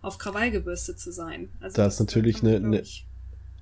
[0.00, 1.50] auf Krawall gebürstet zu sein.
[1.60, 2.84] Also da ist natürlich eine, eine,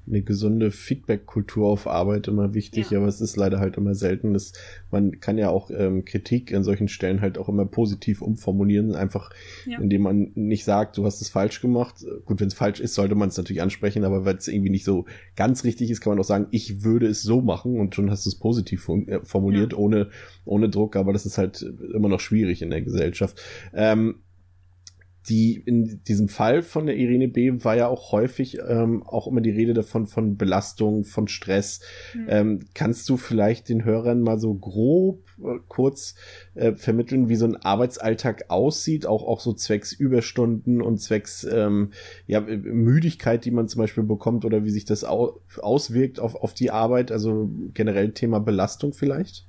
[0.07, 2.99] eine gesunde Feedback-Kultur auf Arbeit immer wichtig, ja.
[2.99, 4.35] aber es ist leider halt immer selten.
[4.35, 4.53] Dass
[4.90, 9.31] man kann ja auch ähm, Kritik an solchen Stellen halt auch immer positiv umformulieren, einfach
[9.66, 9.81] ja.
[9.81, 12.05] indem man nicht sagt, du hast es falsch gemacht.
[12.25, 14.85] Gut, wenn es falsch ist, sollte man es natürlich ansprechen, aber wenn es irgendwie nicht
[14.85, 18.11] so ganz richtig ist, kann man auch sagen, ich würde es so machen und schon
[18.11, 19.79] hast du es positiv äh, formuliert, ja.
[19.79, 20.11] ohne,
[20.45, 21.62] ohne Druck, aber das ist halt
[21.95, 23.40] immer noch schwierig in der Gesellschaft.
[23.75, 24.16] Ähm,
[25.29, 27.65] die in diesem Fall von der Irene B.
[27.65, 31.81] war ja auch häufig ähm, auch immer die Rede davon von Belastung, von Stress.
[32.15, 32.27] Mhm.
[32.29, 36.15] Ähm, kannst du vielleicht den Hörern mal so grob äh, kurz
[36.55, 41.91] äh, vermitteln, wie so ein Arbeitsalltag aussieht, auch auch so zwecks Überstunden und zwecks ähm,
[42.27, 46.55] ja, Müdigkeit, die man zum Beispiel bekommt oder wie sich das au auswirkt auf, auf
[46.55, 49.47] die Arbeit, also generell Thema Belastung vielleicht?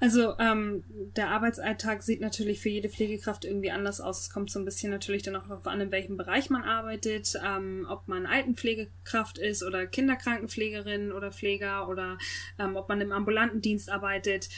[0.00, 0.84] Also ähm,
[1.16, 4.20] der Arbeitsalltag sieht natürlich für jede Pflegekraft irgendwie anders aus.
[4.20, 7.34] Es kommt so ein bisschen natürlich dann auch darauf an, in welchem Bereich man arbeitet,
[7.44, 12.16] ähm, ob man Altenpflegekraft ist oder Kinderkrankenpflegerin oder Pfleger oder
[12.58, 14.48] ähm, ob man im ambulanten Dienst arbeitet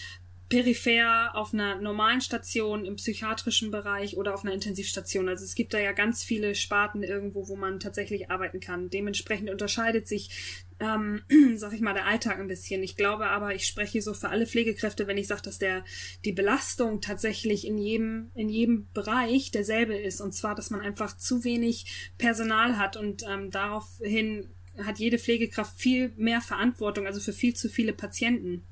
[0.51, 5.29] peripher auf einer normalen Station im psychiatrischen Bereich oder auf einer Intensivstation.
[5.29, 8.91] Also es gibt da ja ganz viele Sparten irgendwo, wo man tatsächlich arbeiten kann.
[8.91, 11.23] Dementsprechend unterscheidet sich, ähm,
[11.57, 12.83] sag ich mal, der Alltag ein bisschen.
[12.83, 15.85] Ich glaube aber, ich spreche so für alle Pflegekräfte, wenn ich sage, dass der
[16.25, 20.21] die Belastung tatsächlich in jedem in jedem Bereich derselbe ist.
[20.21, 25.79] Und zwar, dass man einfach zu wenig Personal hat und ähm, daraufhin hat jede Pflegekraft
[25.79, 28.63] viel mehr Verantwortung, also für viel zu viele Patienten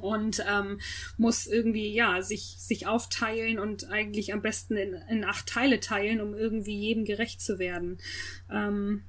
[0.00, 0.80] und ähm,
[1.16, 6.20] muss irgendwie ja sich sich aufteilen und eigentlich am besten in, in acht Teile teilen,
[6.20, 7.98] um irgendwie jedem gerecht zu werden.
[8.50, 9.02] Ähm,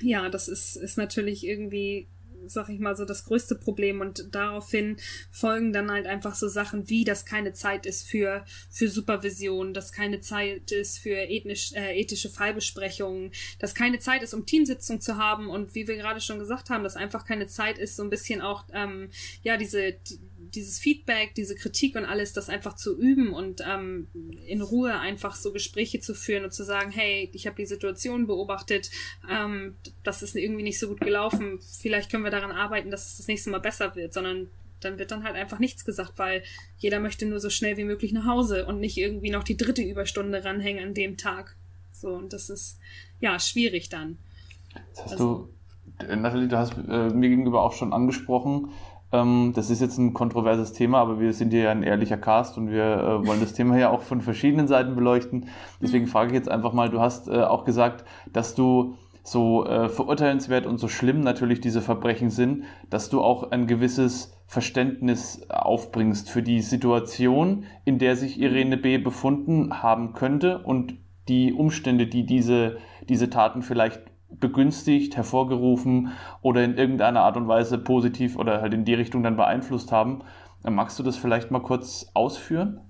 [0.00, 2.08] ja, das ist ist natürlich irgendwie
[2.46, 4.00] sag ich mal, so das größte Problem.
[4.00, 4.96] Und daraufhin
[5.30, 9.92] folgen dann halt einfach so Sachen wie, dass keine Zeit ist für, für Supervision, dass
[9.92, 15.16] keine Zeit ist für ethnisch, äh, ethische Fallbesprechungen, dass keine Zeit ist, um Teamsitzung zu
[15.16, 15.48] haben.
[15.48, 18.40] Und wie wir gerade schon gesagt haben, dass einfach keine Zeit ist, so ein bisschen
[18.40, 19.10] auch, ähm,
[19.42, 20.18] ja, diese, die,
[20.54, 24.08] dieses Feedback, diese Kritik und alles, das einfach zu üben und ähm,
[24.46, 28.26] in Ruhe einfach so Gespräche zu führen und zu sagen, hey, ich habe die Situation
[28.26, 28.90] beobachtet,
[29.30, 33.16] ähm, das ist irgendwie nicht so gut gelaufen, vielleicht können wir daran arbeiten, dass es
[33.18, 34.48] das nächste Mal besser wird, sondern
[34.80, 36.42] dann wird dann halt einfach nichts gesagt, weil
[36.78, 39.82] jeder möchte nur so schnell wie möglich nach Hause und nicht irgendwie noch die dritte
[39.82, 41.56] Überstunde ranhängen an dem Tag.
[41.92, 42.78] So, und das ist
[43.20, 44.18] ja schwierig dann.
[44.74, 45.48] Das hast also,
[45.98, 48.70] du, Nathalie, du hast äh, mir gegenüber auch schon angesprochen,
[49.54, 52.70] das ist jetzt ein kontroverses Thema, aber wir sind hier ja ein ehrlicher Cast und
[52.70, 55.46] wir äh, wollen das Thema ja auch von verschiedenen Seiten beleuchten.
[55.80, 59.88] Deswegen frage ich jetzt einfach mal, du hast äh, auch gesagt, dass du so äh,
[59.88, 66.28] verurteilenswert und so schlimm natürlich diese Verbrechen sind, dass du auch ein gewisses Verständnis aufbringst
[66.28, 68.98] für die Situation, in der sich Irene B.
[68.98, 70.94] befunden haben könnte und
[71.28, 72.76] die Umstände, die diese,
[73.08, 74.02] diese Taten vielleicht
[74.40, 79.36] begünstigt, hervorgerufen oder in irgendeiner Art und Weise positiv oder halt in die Richtung dann
[79.36, 80.22] beeinflusst haben.
[80.62, 82.80] Magst du das vielleicht mal kurz ausführen?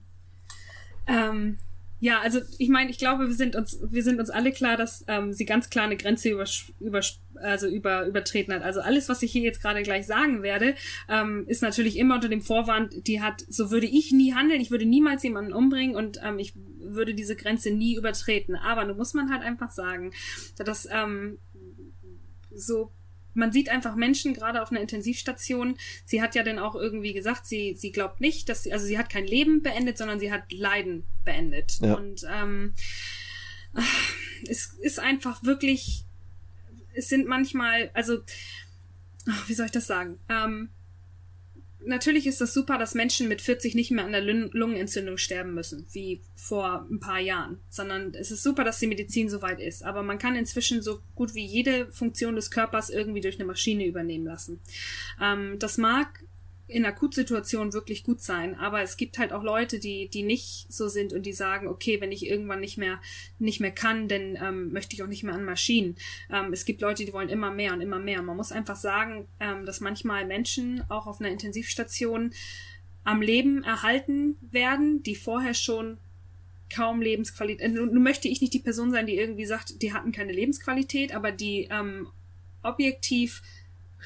[1.07, 1.59] Ähm,
[2.01, 5.05] ja, also ich meine, ich glaube, wir sind uns, wir sind uns alle klar, dass
[5.09, 6.45] ähm, sie ganz klar eine Grenze über,
[6.81, 7.01] über,
[7.37, 8.63] also über, übertreten hat.
[8.63, 10.75] Also alles, was ich hier jetzt gerade gleich sagen werde,
[11.09, 14.71] ähm, ist natürlich immer unter dem Vorwand, die hat, so würde ich nie handeln, ich
[14.71, 18.57] würde niemals jemanden umbringen und ähm, ich würde diese Grenze nie übertreten.
[18.57, 20.13] Aber nun muss man halt einfach sagen,
[20.59, 21.39] dass ähm,
[22.55, 22.93] so
[23.35, 25.77] man sieht einfach Menschen gerade auf einer Intensivstation.
[26.05, 28.99] Sie hat ja dann auch irgendwie gesagt, sie, sie glaubt nicht, dass sie, also sie
[28.99, 31.79] hat kein Leben beendet, sondern sie hat Leiden beendet.
[31.81, 31.95] Ja.
[31.95, 32.75] Und ähm,
[34.49, 36.05] es ist einfach wirklich,
[36.95, 38.19] es sind manchmal, also,
[39.47, 40.19] wie soll ich das sagen?
[40.29, 40.71] Ähm,
[41.87, 45.87] natürlich ist das super, dass Menschen mit 40 nicht mehr an der Lungenentzündung sterben müssen,
[45.93, 49.85] wie vor ein paar Jahren, sondern es ist super, dass die Medizin so weit ist.
[49.85, 53.87] Aber man kann inzwischen so gut wie jede Funktion des Körpers irgendwie durch eine Maschine
[53.87, 54.61] übernehmen lassen.
[55.21, 56.24] Ähm, das mag
[56.67, 58.55] in Akutsituationen wirklich gut sein.
[58.55, 62.01] Aber es gibt halt auch Leute, die, die nicht so sind und die sagen, okay,
[62.01, 63.01] wenn ich irgendwann nicht mehr,
[63.39, 65.97] nicht mehr kann, dann ähm, möchte ich auch nicht mehr an Maschinen.
[66.31, 68.23] Ähm, es gibt Leute, die wollen immer mehr und immer mehr.
[68.23, 72.33] Man muss einfach sagen, ähm, dass manchmal Menschen auch auf einer Intensivstation
[73.05, 75.99] am Leben erhalten werden, die vorher schon
[76.75, 77.73] kaum Lebensqualität.
[77.73, 81.15] Nun, nun möchte ich nicht die Person sein, die irgendwie sagt, die hatten keine Lebensqualität,
[81.15, 82.09] aber die ähm,
[82.63, 83.43] objektiv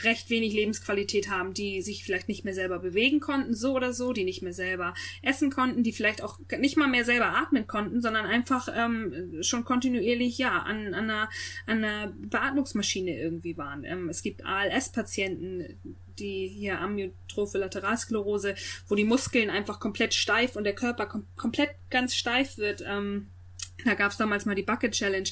[0.05, 4.13] recht wenig Lebensqualität haben, die sich vielleicht nicht mehr selber bewegen konnten, so oder so,
[4.13, 8.01] die nicht mehr selber essen konnten, die vielleicht auch nicht mal mehr selber atmen konnten,
[8.01, 11.29] sondern einfach ähm, schon kontinuierlich ja an, an, einer,
[11.67, 13.85] an einer Beatmungsmaschine irgendwie waren.
[13.85, 15.79] Ähm, es gibt ALS-Patienten,
[16.19, 18.55] die hier Amyotrophe Lateralsklerose,
[18.89, 22.83] wo die Muskeln einfach komplett steif und der Körper kom komplett ganz steif wird.
[22.87, 23.29] Ähm,
[23.85, 25.29] da gab es damals mal die Bucket Challenge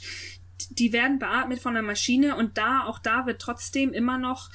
[0.70, 4.50] die werden beatmet von der Maschine und da, auch da wird trotzdem immer noch,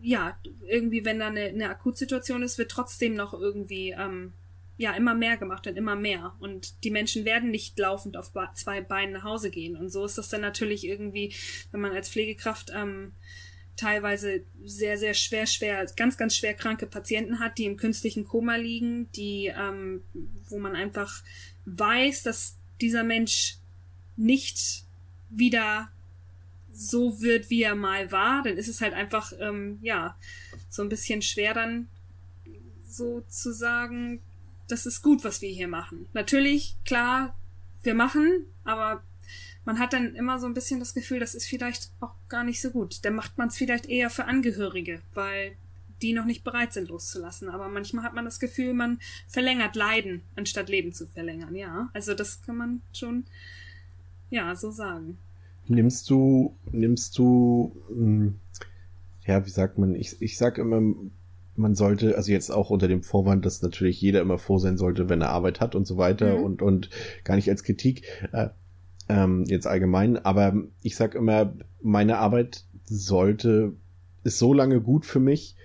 [0.00, 4.32] ja, irgendwie, wenn da eine, eine Akutsituation ist, wird trotzdem noch irgendwie, ähm,
[4.76, 6.34] ja, immer mehr gemacht und immer mehr.
[6.40, 9.76] Und die Menschen werden nicht laufend auf zwei Beinen nach Hause gehen.
[9.76, 11.34] Und so ist das dann natürlich irgendwie,
[11.70, 13.12] wenn man als Pflegekraft ähm,
[13.76, 18.56] teilweise sehr, sehr schwer, schwer, ganz, ganz schwer kranke Patienten hat, die im künstlichen Koma
[18.56, 20.02] liegen, die, ähm,
[20.48, 21.22] wo man einfach
[21.64, 23.58] weiß, dass dieser Mensch
[24.16, 24.84] nicht
[25.32, 25.90] wieder
[26.72, 30.16] so wird, wie er mal war, dann ist es halt einfach, ähm, ja,
[30.68, 31.88] so ein bisschen schwer dann
[32.86, 34.20] so zu sagen,
[34.68, 36.06] das ist gut, was wir hier machen.
[36.14, 37.36] Natürlich, klar,
[37.82, 39.02] wir machen, aber
[39.64, 42.60] man hat dann immer so ein bisschen das Gefühl, das ist vielleicht auch gar nicht
[42.60, 43.04] so gut.
[43.04, 45.56] Dann macht man es vielleicht eher für Angehörige, weil
[46.00, 47.48] die noch nicht bereit sind loszulassen.
[47.48, 51.54] Aber manchmal hat man das Gefühl, man verlängert Leiden, anstatt Leben zu verlängern.
[51.54, 53.24] Ja, also das kann man schon
[54.32, 55.18] ja, so sagen.
[55.68, 58.34] Nimmst du, nimmst du, hm,
[59.26, 60.80] ja, wie sagt man, ich, ich sag immer,
[61.54, 65.10] man sollte, also jetzt auch unter dem Vorwand, dass natürlich jeder immer froh sein sollte,
[65.10, 66.44] wenn er Arbeit hat und so weiter mhm.
[66.44, 66.90] und, und
[67.24, 68.48] gar nicht als Kritik, äh,
[69.08, 73.74] ähm, jetzt allgemein, aber ich sag immer, meine Arbeit sollte,
[74.24, 75.56] ist so lange gut für mich,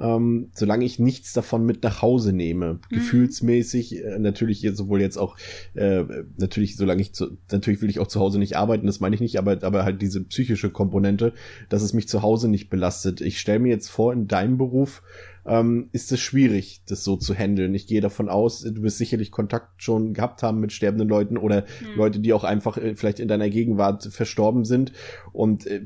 [0.00, 2.74] ähm, solange ich nichts davon mit nach Hause nehme.
[2.74, 2.80] Mhm.
[2.90, 5.36] Gefühlsmäßig, äh, natürlich jetzt sowohl jetzt auch,
[5.74, 6.04] äh,
[6.36, 9.20] natürlich, solange ich zu, natürlich will ich auch zu Hause nicht arbeiten, das meine ich
[9.20, 11.32] nicht, aber, aber halt diese psychische Komponente,
[11.68, 13.20] dass es mich zu Hause nicht belastet.
[13.20, 15.02] Ich stelle mir jetzt vor, in deinem Beruf,
[15.46, 17.74] ähm, ist es schwierig, das so zu handeln.
[17.74, 21.62] Ich gehe davon aus, du wirst sicherlich Kontakt schon gehabt haben mit sterbenden Leuten oder
[21.62, 21.96] mhm.
[21.96, 24.92] Leute, die auch einfach äh, vielleicht in deiner Gegenwart verstorben sind.
[25.32, 25.82] Und äh,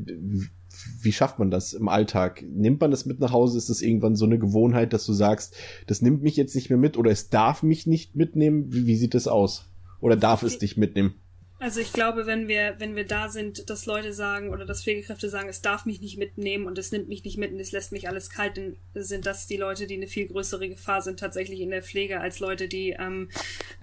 [1.03, 2.45] wie schafft man das im Alltag?
[2.49, 3.59] Nimmt man das mit nach Hause?
[3.59, 6.79] Ist das irgendwann so eine Gewohnheit, dass du sagst, das nimmt mich jetzt nicht mehr
[6.79, 8.73] mit oder es darf mich nicht mitnehmen?
[8.73, 9.71] Wie, wie sieht das aus?
[10.01, 11.15] Oder darf es dich mitnehmen?
[11.63, 15.29] Also ich glaube, wenn wir, wenn wir da sind, dass Leute sagen oder dass Pflegekräfte
[15.29, 17.93] sagen, es darf mich nicht mitnehmen und es nimmt mich nicht mit und es lässt
[17.93, 21.61] mich alles kalt, dann sind das die Leute, die eine viel größere Gefahr sind tatsächlich
[21.61, 23.29] in der Pflege als Leute, die ähm,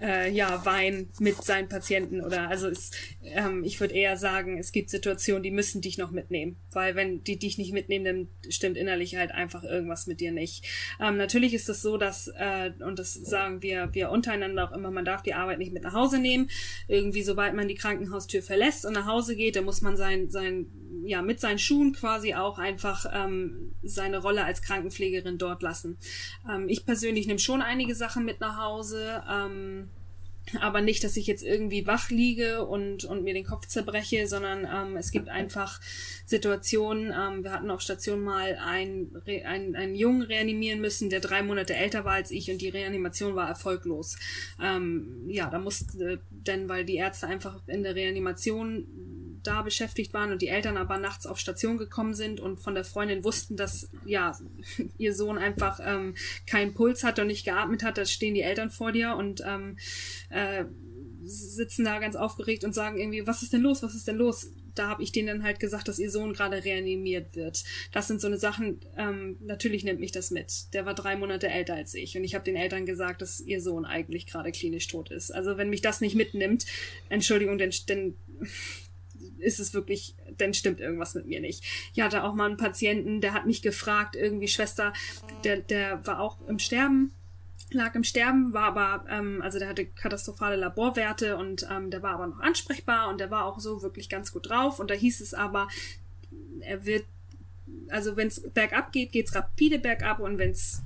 [0.00, 2.90] äh, ja weinen mit seinen Patienten oder also es,
[3.22, 7.22] ähm, ich würde eher sagen, es gibt Situationen, die müssen dich noch mitnehmen, weil wenn
[7.22, 10.64] die dich nicht mitnehmen, dann stimmt innerlich halt einfach irgendwas mit dir nicht.
[11.00, 14.90] Ähm, natürlich ist es so, dass äh, und das sagen wir wir untereinander auch immer,
[14.90, 16.50] man darf die Arbeit nicht mit nach Hause nehmen.
[16.88, 20.66] Irgendwie sobald man die Krankenhaustür verlässt und nach Hause geht, dann muss man sein, sein,
[21.04, 25.98] ja, mit seinen Schuhen quasi auch einfach ähm, seine Rolle als Krankenpflegerin dort lassen.
[26.50, 29.22] Ähm, ich persönlich nehme schon einige Sachen mit nach Hause.
[29.30, 29.88] Ähm,
[30.60, 34.66] aber nicht, dass ich jetzt irgendwie wach liege und, und mir den Kopf zerbreche, sondern
[34.72, 35.80] ähm, es gibt einfach
[36.24, 37.12] Situationen.
[37.12, 39.10] Ähm, wir hatten auf Station mal einen,
[39.44, 43.34] einen, einen Jungen reanimieren müssen, der drei Monate älter war als ich und die Reanimation
[43.34, 44.16] war erfolglos.
[44.62, 48.86] Ähm, ja, da musste, denn weil die Ärzte einfach in der Reanimation
[49.42, 52.84] da beschäftigt waren und die Eltern aber nachts auf Station gekommen sind und von der
[52.84, 54.38] Freundin wussten, dass ja
[54.98, 56.14] ihr Sohn einfach ähm,
[56.46, 59.76] keinen Puls hat und nicht geatmet hat, da stehen die Eltern vor dir und ähm,
[60.30, 60.64] äh,
[61.28, 64.52] sitzen da ganz aufgeregt und sagen irgendwie, was ist denn los, was ist denn los?
[64.74, 67.64] Da habe ich denen dann halt gesagt, dass ihr Sohn gerade reanimiert wird.
[67.92, 70.72] Das sind so eine Sachen, ähm, natürlich nimmt mich das mit.
[70.72, 73.60] Der war drei Monate älter als ich und ich habe den Eltern gesagt, dass ihr
[73.60, 75.30] Sohn eigentlich gerade klinisch tot ist.
[75.30, 76.66] Also wenn mich das nicht mitnimmt,
[77.08, 78.16] Entschuldigung, denn, denn
[79.40, 81.64] ist es wirklich, dann stimmt irgendwas mit mir nicht.
[81.94, 84.92] Ich hatte auch mal einen Patienten, der hat mich gefragt, irgendwie Schwester,
[85.44, 87.12] der, der war auch im Sterben,
[87.70, 92.14] lag im Sterben, war aber, ähm, also der hatte katastrophale Laborwerte und ähm, der war
[92.14, 95.20] aber noch ansprechbar und der war auch so wirklich ganz gut drauf und da hieß
[95.20, 95.68] es aber,
[96.60, 97.04] er wird,
[97.88, 100.82] also wenn es bergab geht, geht's rapide bergab und wenn es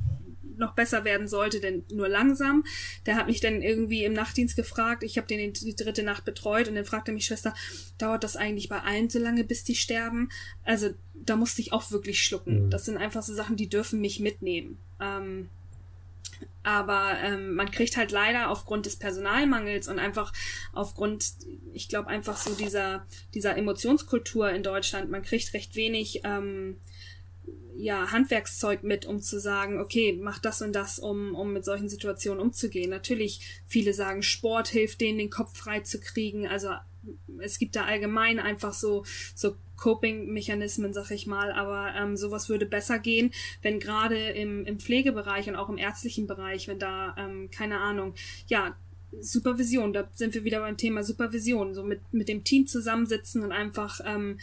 [0.57, 2.65] noch besser werden sollte, denn nur langsam.
[3.07, 5.03] Der hat mich dann irgendwie im Nachtdienst gefragt.
[5.03, 7.55] Ich habe den die dritte Nacht betreut und dann fragte mich Schwester,
[7.99, 10.29] dauert das eigentlich bei allen so lange, bis die sterben?
[10.65, 12.67] Also da musste ich auch wirklich schlucken.
[12.67, 12.71] Mhm.
[12.71, 14.79] Das sind einfach so Sachen, die dürfen mich mitnehmen.
[15.01, 15.49] Ähm,
[16.65, 20.33] aber ähm, man kriegt halt leider aufgrund des Personalmangels und einfach
[20.73, 21.33] aufgrund,
[21.73, 26.77] ich glaube einfach so dieser dieser Emotionskultur in Deutschland, man kriegt recht wenig ähm,
[27.77, 31.89] ja, Handwerkszeug mit, um zu sagen, okay, mach das und das, um, um mit solchen
[31.89, 32.91] Situationen umzugehen.
[32.91, 36.47] Natürlich, viele sagen, Sport hilft denen, den Kopf frei zu kriegen.
[36.47, 36.71] Also
[37.39, 42.67] es gibt da allgemein einfach so, so Coping-Mechanismen, sag ich mal, aber ähm, sowas würde
[42.67, 43.33] besser gehen,
[43.63, 48.15] wenn gerade im, im Pflegebereich und auch im ärztlichen Bereich, wenn da, ähm, keine Ahnung,
[48.47, 48.77] ja,
[49.21, 53.53] Supervision, da sind wir wieder beim Thema Supervision, so mit, mit dem Team zusammensitzen und
[53.53, 54.39] einfach ähm,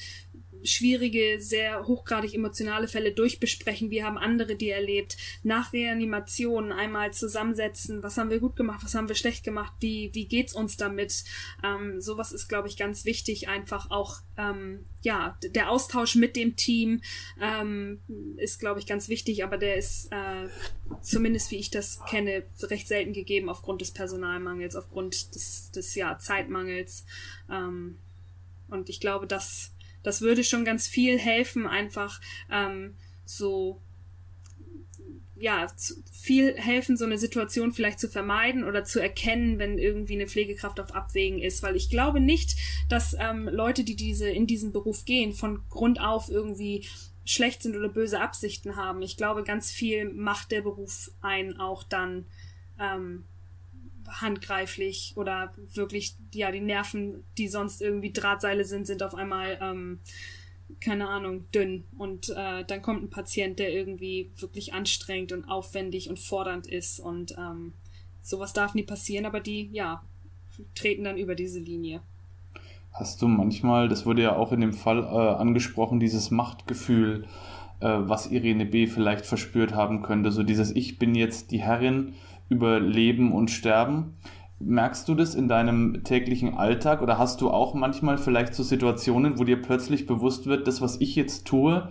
[0.64, 3.90] schwierige, sehr hochgradig emotionale Fälle durchbesprechen.
[3.90, 5.18] Wir haben andere die erlebt.
[5.44, 8.04] Nach Reanimationen einmal zusammensetzen.
[8.04, 8.82] Was haben wir gut gemacht?
[8.84, 9.74] Was haben wir schlecht gemacht?
[9.80, 11.24] Wie, wie geht's uns damit?
[11.64, 13.48] Ähm, sowas ist, glaube ich, ganz wichtig.
[13.48, 17.02] Einfach auch, ähm, ja, der Austausch mit dem Team
[17.42, 18.02] ähm,
[18.38, 20.50] ist, glaube ich, ganz wichtig, aber der ist, äh,
[21.02, 26.18] zumindest wie ich das kenne, recht selten gegeben aufgrund des Personalmangels, aufgrund des, des ja,
[26.20, 27.06] Zeitmangels.
[27.50, 27.98] Ähm,
[28.70, 29.72] und ich glaube, dass
[30.04, 32.22] das würde schon ganz viel helfen, einfach
[32.52, 32.96] ähm,
[33.26, 33.82] so
[35.40, 35.68] ja,
[36.12, 40.80] viel helfen, so eine Situation vielleicht zu vermeiden oder zu erkennen, wenn irgendwie eine Pflegekraft
[40.80, 41.64] auf Abwägen ist.
[41.64, 42.58] Weil ich glaube nicht,
[42.90, 46.86] dass ähm, Leute, die diese in diesen Beruf gehen, von Grund auf irgendwie
[47.24, 49.02] schlecht sind oder böse Absichten haben.
[49.02, 52.26] Ich glaube, ganz viel macht der Beruf ein auch dann
[52.80, 53.24] ähm,
[54.10, 60.00] handgreiflich oder wirklich, ja, die Nerven, die sonst irgendwie Drahtseile sind, sind auf einmal, ähm,
[60.80, 61.84] keine Ahnung, dünn.
[61.98, 67.00] Und äh, dann kommt ein Patient, der irgendwie wirklich anstrengend und aufwendig und fordernd ist.
[67.00, 67.74] Und ähm,
[68.22, 70.04] sowas darf nie passieren, aber die, ja,
[70.76, 72.02] treten dann über diese Linie.
[72.92, 77.26] Hast du manchmal, das wurde ja auch in dem Fall äh, angesprochen, dieses Machtgefühl,
[77.80, 78.88] äh, was Irene B.
[78.88, 82.14] vielleicht verspürt haben könnte, so dieses Ich bin jetzt die Herrin
[82.50, 84.16] über Leben und Sterben.
[84.60, 89.40] Merkst du das in deinem täglichen Alltag oder hast du auch manchmal vielleicht so Situationen,
[89.40, 91.90] wo dir plötzlich bewusst wird, das, was ich jetzt tue,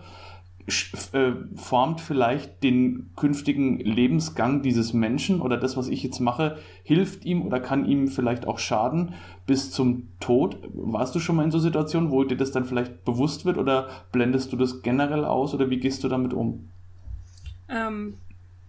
[1.13, 7.25] äh, formt vielleicht den künftigen Lebensgang dieses Menschen oder das, was ich jetzt mache, hilft
[7.25, 9.15] ihm oder kann ihm vielleicht auch schaden
[9.47, 10.59] bis zum Tod?
[10.75, 13.89] Warst du schon mal in so Situationen, wo dir das dann vielleicht bewusst wird oder
[14.13, 16.69] blendest du das generell aus oder wie gehst du damit um?
[17.71, 18.15] Ähm,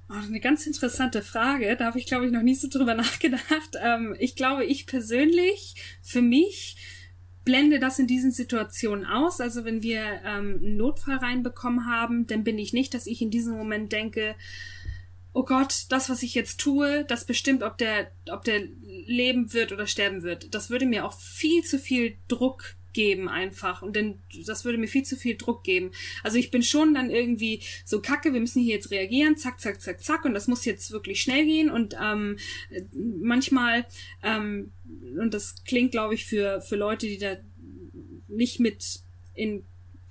[0.09, 1.75] Oh, eine ganz interessante Frage.
[1.77, 3.77] Da habe ich, glaube ich, noch nie so drüber nachgedacht.
[3.81, 6.77] Ähm, ich glaube, ich persönlich, für mich,
[7.45, 9.39] blende das in diesen Situationen aus.
[9.39, 13.31] Also wenn wir ähm, einen Notfall reinbekommen haben, dann bin ich nicht, dass ich in
[13.31, 14.35] diesem Moment denke,
[15.33, 18.61] oh Gott, das, was ich jetzt tue, das bestimmt, ob der, ob der
[19.05, 20.53] leben wird oder sterben wird.
[20.53, 24.87] Das würde mir auch viel zu viel Druck geben einfach und denn das würde mir
[24.87, 25.91] viel zu viel Druck geben.
[26.23, 29.81] Also ich bin schon dann irgendwie so kacke, wir müssen hier jetzt reagieren, zack, zack,
[29.81, 32.37] zack, zack und das muss jetzt wirklich schnell gehen und ähm,
[32.93, 33.85] manchmal
[34.23, 34.71] ähm,
[35.19, 37.37] und das klingt glaube ich für für Leute, die da
[38.27, 39.01] nicht mit
[39.33, 39.63] in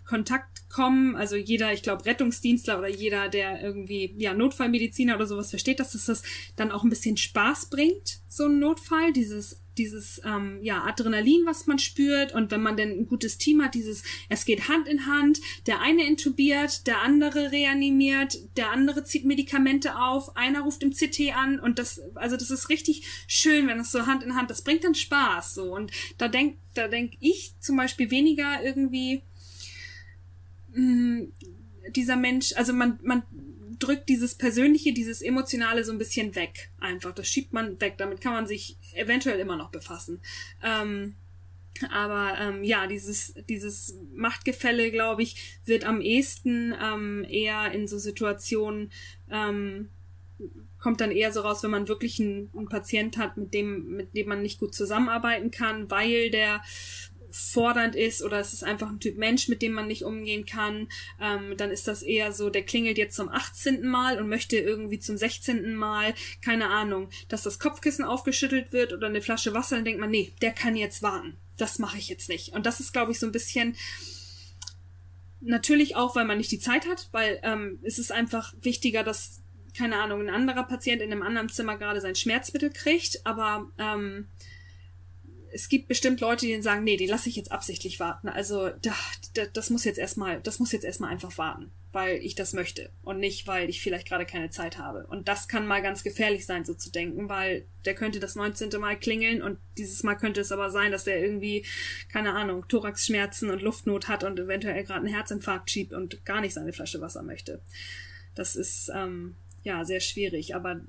[0.08, 1.16] Kontakt kommen.
[1.16, 5.92] Also jeder, ich glaube, Rettungsdienstler oder jeder, der irgendwie, ja, Notfallmediziner oder sowas versteht, dass
[5.92, 6.22] das
[6.56, 11.66] dann auch ein bisschen Spaß bringt, so ein Notfall, dieses dieses ähm, ja Adrenalin, was
[11.66, 12.34] man spürt.
[12.34, 15.80] Und wenn man denn ein gutes Team hat, dieses es geht Hand in Hand, der
[15.80, 21.60] eine intubiert, der andere reanimiert, der andere zieht Medikamente auf, einer ruft im CT an.
[21.60, 24.84] Und das also das ist richtig schön, wenn das so Hand in Hand, das bringt
[24.84, 25.74] dann Spaß so.
[25.74, 29.22] Und da denk da denk ich zum Beispiel weniger irgendwie
[30.72, 31.28] mh,
[31.90, 33.22] dieser Mensch, also man, man
[33.78, 36.70] drückt dieses Persönliche, dieses Emotionale so ein bisschen weg.
[36.78, 37.12] Einfach.
[37.12, 37.94] Das schiebt man weg.
[37.98, 40.20] Damit kann man sich eventuell immer noch befassen.
[40.62, 41.16] Ähm,
[41.90, 47.98] aber ähm, ja, dieses, dieses Machtgefälle, glaube ich, wird am ehesten ähm, eher in so
[47.98, 48.90] Situationen,
[49.30, 49.88] ähm,
[50.78, 54.16] kommt dann eher so raus, wenn man wirklich einen, einen Patient hat, mit dem, mit
[54.16, 56.62] dem man nicht gut zusammenarbeiten kann, weil der
[57.30, 60.88] fordernd ist oder es ist einfach ein Typ Mensch, mit dem man nicht umgehen kann,
[61.20, 63.86] ähm, dann ist das eher so, der klingelt jetzt zum 18.
[63.86, 65.74] Mal und möchte irgendwie zum 16.
[65.74, 70.10] Mal, keine Ahnung, dass das Kopfkissen aufgeschüttelt wird oder eine Flasche Wasser, dann denkt man,
[70.10, 71.36] nee, der kann jetzt warten.
[71.56, 72.52] Das mache ich jetzt nicht.
[72.52, 73.76] Und das ist, glaube ich, so ein bisschen
[75.40, 79.40] natürlich auch, weil man nicht die Zeit hat, weil ähm, es ist einfach wichtiger, dass
[79.76, 84.26] keine Ahnung, ein anderer Patient in einem anderen Zimmer gerade sein Schmerzmittel kriegt, aber ähm,
[85.52, 88.28] es gibt bestimmt Leute, die sagen, nee, die lasse ich jetzt absichtlich warten.
[88.28, 88.94] Also da,
[89.34, 92.90] da, das muss jetzt erstmal, das muss jetzt erstmal einfach warten, weil ich das möchte
[93.02, 95.06] und nicht, weil ich vielleicht gerade keine Zeit habe.
[95.06, 98.70] Und das kann mal ganz gefährlich sein, so zu denken, weil der könnte das 19.
[98.80, 101.64] Mal klingeln und dieses Mal könnte es aber sein, dass er irgendwie,
[102.12, 106.54] keine Ahnung, Thoraxschmerzen und Luftnot hat und eventuell gerade einen Herzinfarkt schiebt und gar nicht
[106.54, 107.60] seine Flasche Wasser möchte.
[108.34, 110.54] Das ist ähm, ja sehr schwierig.
[110.54, 110.80] Aber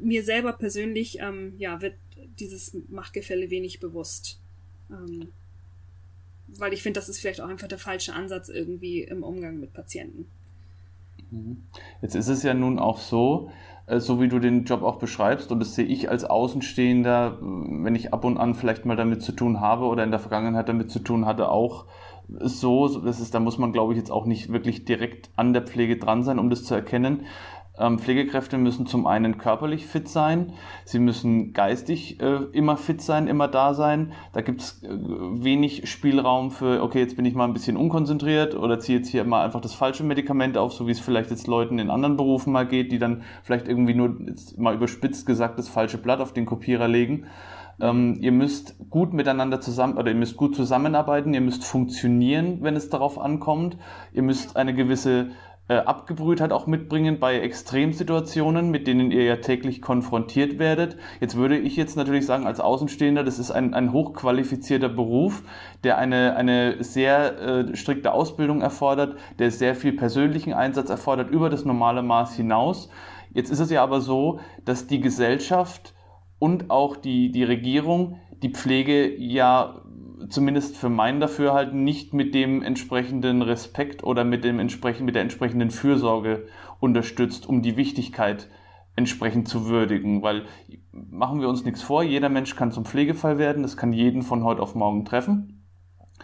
[0.00, 1.94] mir selber persönlich ähm, ja wird
[2.38, 4.40] dieses Machtgefälle wenig bewusst.
[4.90, 5.28] Ähm,
[6.48, 9.72] weil ich finde, das ist vielleicht auch einfach der falsche Ansatz irgendwie im Umgang mit
[9.72, 10.26] Patienten.
[11.30, 11.62] Mhm.
[12.02, 13.50] Jetzt ist es ja nun auch so,
[13.86, 17.94] äh, so wie du den Job auch beschreibst, und das sehe ich als Außenstehender, wenn
[17.94, 20.90] ich ab und an vielleicht mal damit zu tun habe oder in der Vergangenheit damit
[20.90, 21.86] zu tun hatte, auch
[22.28, 25.62] so, das ist, da muss man, glaube ich, jetzt auch nicht wirklich direkt an der
[25.62, 27.26] Pflege dran sein, um das zu erkennen.
[27.78, 30.52] Ähm, Pflegekräfte müssen zum einen körperlich fit sein,
[30.84, 34.12] sie müssen geistig äh, immer fit sein, immer da sein.
[34.34, 38.54] Da gibt es äh, wenig Spielraum für, okay, jetzt bin ich mal ein bisschen unkonzentriert
[38.54, 41.46] oder ziehe jetzt hier mal einfach das falsche Medikament auf, so wie es vielleicht jetzt
[41.46, 44.16] Leuten in anderen Berufen mal geht, die dann vielleicht irgendwie nur,
[44.58, 47.24] mal überspitzt gesagt, das falsche Blatt auf den Kopierer legen.
[47.80, 52.76] Ähm, ihr müsst gut miteinander zusammen oder ihr müsst gut zusammenarbeiten, ihr müsst funktionieren, wenn
[52.76, 53.78] es darauf ankommt.
[54.12, 55.30] Ihr müsst eine gewisse
[55.72, 60.96] äh, Abgebrühtheit auch mitbringen bei Extremsituationen, mit denen ihr ja täglich konfrontiert werdet.
[61.20, 65.42] Jetzt würde ich jetzt natürlich sagen, als Außenstehender, das ist ein, ein hochqualifizierter Beruf,
[65.82, 71.48] der eine, eine sehr äh, strikte Ausbildung erfordert, der sehr viel persönlichen Einsatz erfordert über
[71.48, 72.90] das normale Maß hinaus.
[73.32, 75.94] Jetzt ist es ja aber so, dass die Gesellschaft
[76.38, 79.81] und auch die, die Regierung die Pflege ja
[80.28, 85.22] zumindest für mein Dafürhalten nicht mit dem entsprechenden Respekt oder mit dem entsprechend, mit der
[85.22, 86.46] entsprechenden Fürsorge
[86.80, 88.48] unterstützt, um die Wichtigkeit
[88.96, 90.44] entsprechend zu würdigen, weil
[90.92, 94.44] machen wir uns nichts vor, jeder Mensch kann zum Pflegefall werden, das kann jeden von
[94.44, 95.64] heute auf morgen treffen.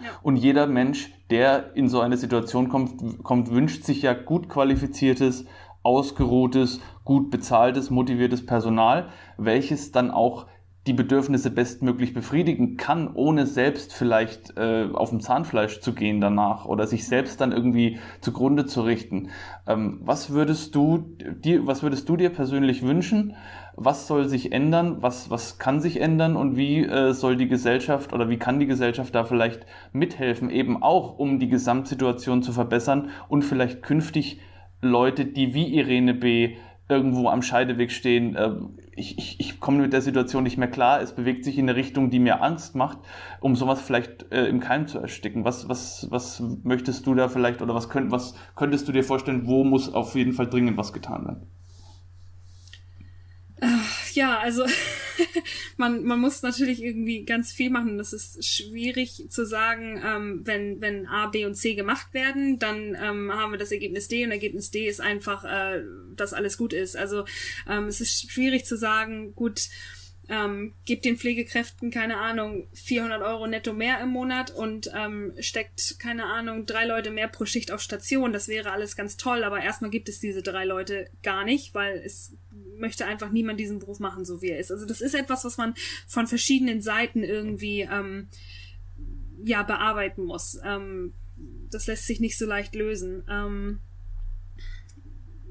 [0.02, 0.10] Ja.
[0.22, 5.46] Und jeder Mensch, der in so eine Situation kommt, kommt, wünscht sich ja gut qualifiziertes,
[5.82, 10.46] ausgeruhtes, gut bezahltes, motiviertes Personal, welches dann auch
[10.88, 16.64] die Bedürfnisse bestmöglich befriedigen kann, ohne selbst vielleicht äh, auf dem Zahnfleisch zu gehen danach
[16.64, 19.28] oder sich selbst dann irgendwie zugrunde zu richten.
[19.66, 21.14] Ähm, was würdest du
[21.44, 23.36] dir, was würdest du dir persönlich wünschen?
[23.76, 24.96] Was soll sich ändern?
[25.02, 26.36] Was, was kann sich ändern?
[26.36, 30.82] Und wie äh, soll die Gesellschaft oder wie kann die Gesellschaft da vielleicht mithelfen, eben
[30.82, 34.40] auch um die Gesamtsituation zu verbessern und vielleicht künftig
[34.80, 36.56] Leute, die wie Irene B
[36.88, 38.50] irgendwo am Scheideweg stehen, äh,
[38.96, 41.76] ich, ich, ich komme mit der Situation nicht mehr klar, es bewegt sich in eine
[41.76, 42.98] Richtung, die mir Angst macht,
[43.40, 45.44] um sowas vielleicht äh, im Keim zu ersticken.
[45.44, 49.46] Was, was, was möchtest du da vielleicht oder was, könnt, was könntest du dir vorstellen,
[49.46, 51.46] wo muss auf jeden Fall dringend was getan werden?
[54.14, 54.64] Ja, also
[55.76, 57.98] man, man muss natürlich irgendwie ganz viel machen.
[57.98, 62.96] Das ist schwierig zu sagen, ähm, wenn, wenn A, B und C gemacht werden, dann
[63.00, 65.82] ähm, haben wir das Ergebnis D und Ergebnis D ist einfach, äh,
[66.14, 66.96] dass alles gut ist.
[66.96, 67.24] Also
[67.68, 69.68] ähm, es ist schwierig zu sagen, gut,
[70.28, 75.98] ähm, gibt den Pflegekräften, keine Ahnung, 400 Euro netto mehr im Monat und ähm, steckt,
[75.98, 78.32] keine Ahnung, drei Leute mehr pro Schicht auf Station.
[78.32, 81.96] Das wäre alles ganz toll, aber erstmal gibt es diese drei Leute gar nicht, weil
[82.04, 82.36] es
[82.78, 84.70] möchte einfach niemand diesen Beruf machen, so wie er ist.
[84.70, 85.74] Also das ist etwas, was man
[86.06, 88.28] von verschiedenen Seiten irgendwie ähm,
[89.42, 90.58] ja bearbeiten muss.
[90.64, 91.12] Ähm,
[91.70, 93.24] das lässt sich nicht so leicht lösen.
[93.28, 93.80] Ähm,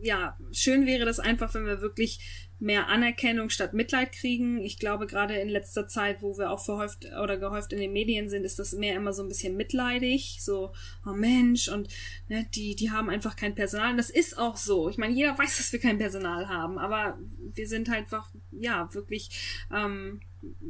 [0.02, 4.60] ja, schön wäre das einfach, wenn wir wirklich mehr Anerkennung statt Mitleid kriegen.
[4.64, 8.30] Ich glaube, gerade in letzter Zeit, wo wir auch verhäuft oder gehäuft in den Medien
[8.30, 10.40] sind, ist das mehr immer so ein bisschen mitleidig.
[10.42, 10.74] So,
[11.06, 11.90] oh Mensch, und
[12.30, 13.92] ne, die, die haben einfach kein Personal.
[13.92, 14.90] Und das ist auch so.
[14.90, 17.20] Ich meine, jeder weiß, dass wir kein Personal haben, aber
[17.54, 19.30] wir sind halt einfach, ja, wirklich
[19.74, 20.22] ähm,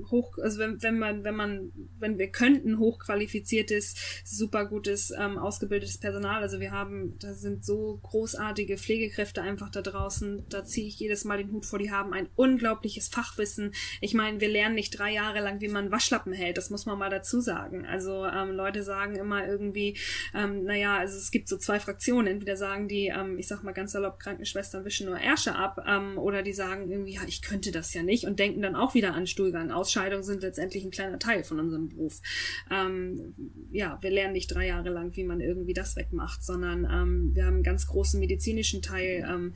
[0.10, 5.98] hoch, also wenn, wenn man, wenn man, wenn wir könnten, hochqualifiziertes, super gutes, ähm, ausgebildetes
[5.98, 6.42] Personal.
[6.42, 10.46] Also wir haben, da sind so großartige Pflegekräfte einfach da draußen.
[10.50, 11.80] Da ziehe ich jedes Mal den Hut vor.
[11.80, 13.74] Die haben ein unglaubliches Fachwissen.
[14.02, 16.58] Ich meine, wir lernen nicht drei Jahre lang, wie man Waschlappen hält.
[16.58, 17.86] Das muss man mal dazu sagen.
[17.86, 19.98] Also ähm, Leute sagen immer irgendwie,
[20.34, 22.28] ähm, naja, also es gibt so zwei Fraktionen.
[22.28, 26.18] Entweder sagen die, ähm, ich sag mal ganz salopp, Krankenschwestern wischen nur Ärsche ab, ähm,
[26.18, 29.14] oder die sagen irgendwie, ja, ich könnte das ja nicht und denken dann auch wieder
[29.14, 29.72] an Stuhlgang Ausscheidungen.
[29.72, 32.22] Ausscheidungen sind letztendlich ein kleiner Teil von unserem Beruf.
[32.70, 33.34] Ähm,
[33.72, 37.46] ja, wir lernen nicht drei Jahre lang, wie man irgendwie das wegmacht, sondern ähm, wir
[37.46, 39.28] haben einen ganz großen medizinischen Teil.
[39.30, 39.54] Ähm,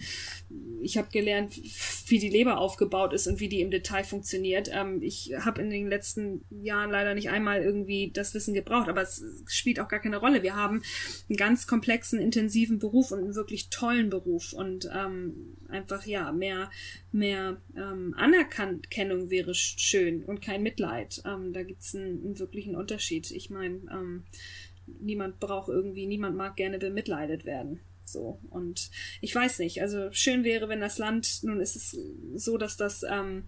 [0.82, 4.70] ich habe gelernt, wie die Leber aufgebaut ist und wie die im Detail funktioniert.
[4.74, 9.02] Ähm, ich habe in den letzten Jahren leider nicht einmal irgendwie das Wissen gebraucht, aber
[9.02, 10.44] es spielt auch gar keine Rolle.
[10.44, 10.82] Wir haben
[11.30, 16.70] einen ganz komplexen, intensiven Beruf und einen wirklich tollen Beruf und ähm, einfach ja mehr
[17.12, 21.22] mehr ähm, Anerkennung wäre schön und kein Mitleid.
[21.26, 23.32] Ähm, da gibt's einen, einen wirklichen Unterschied.
[23.32, 24.24] Ich meine, ähm,
[25.00, 27.80] niemand braucht irgendwie, niemand mag gerne bemitleidet werden.
[28.06, 28.40] So.
[28.50, 28.90] Und
[29.22, 31.98] ich weiß nicht, also schön wäre, wenn das Land, nun ist es
[32.36, 33.46] so, dass das ähm,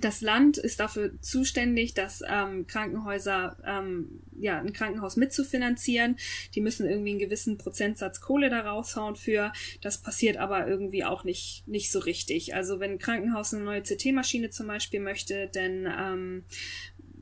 [0.00, 6.16] das Land ist dafür zuständig, dass ähm, Krankenhäuser, ähm, ja, ein Krankenhaus mitzufinanzieren.
[6.54, 9.52] Die müssen irgendwie einen gewissen Prozentsatz Kohle da raushauen für.
[9.80, 12.54] Das passiert aber irgendwie auch nicht, nicht so richtig.
[12.54, 16.44] Also wenn ein Krankenhaus eine neue CT-Maschine zum Beispiel möchte, dann ähm,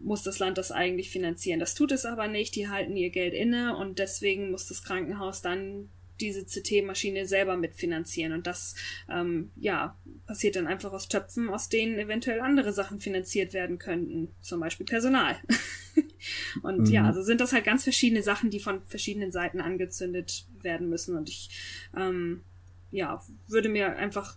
[0.03, 1.61] muss das Land das eigentlich finanzieren.
[1.61, 2.55] Das tut es aber nicht.
[2.55, 5.89] Die halten ihr Geld inne und deswegen muss das Krankenhaus dann
[6.21, 8.33] diese CT-Maschine selber mitfinanzieren.
[8.33, 8.75] Und das,
[9.11, 9.97] ähm, ja,
[10.27, 14.29] passiert dann einfach aus Töpfen, aus denen eventuell andere Sachen finanziert werden könnten.
[14.41, 15.37] Zum Beispiel Personal.
[16.63, 16.87] und mhm.
[16.87, 21.17] ja, also sind das halt ganz verschiedene Sachen, die von verschiedenen Seiten angezündet werden müssen.
[21.17, 21.51] Und ich,
[21.97, 22.43] ähm,
[22.91, 24.37] ja, würde mir einfach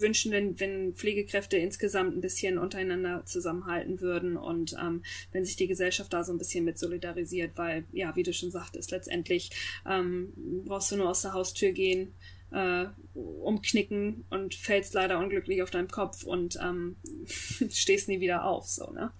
[0.00, 5.66] wünschen, wenn, wenn Pflegekräfte insgesamt ein bisschen untereinander zusammenhalten würden und ähm, wenn sich die
[5.66, 9.50] Gesellschaft da so ein bisschen mit solidarisiert, weil, ja, wie du schon sagtest, letztendlich
[9.88, 10.32] ähm,
[10.64, 12.14] brauchst du nur aus der Haustür gehen,
[12.52, 16.96] äh, umknicken und fällst leider unglücklich auf deinem Kopf und ähm,
[17.70, 19.12] stehst nie wieder auf, so, ne?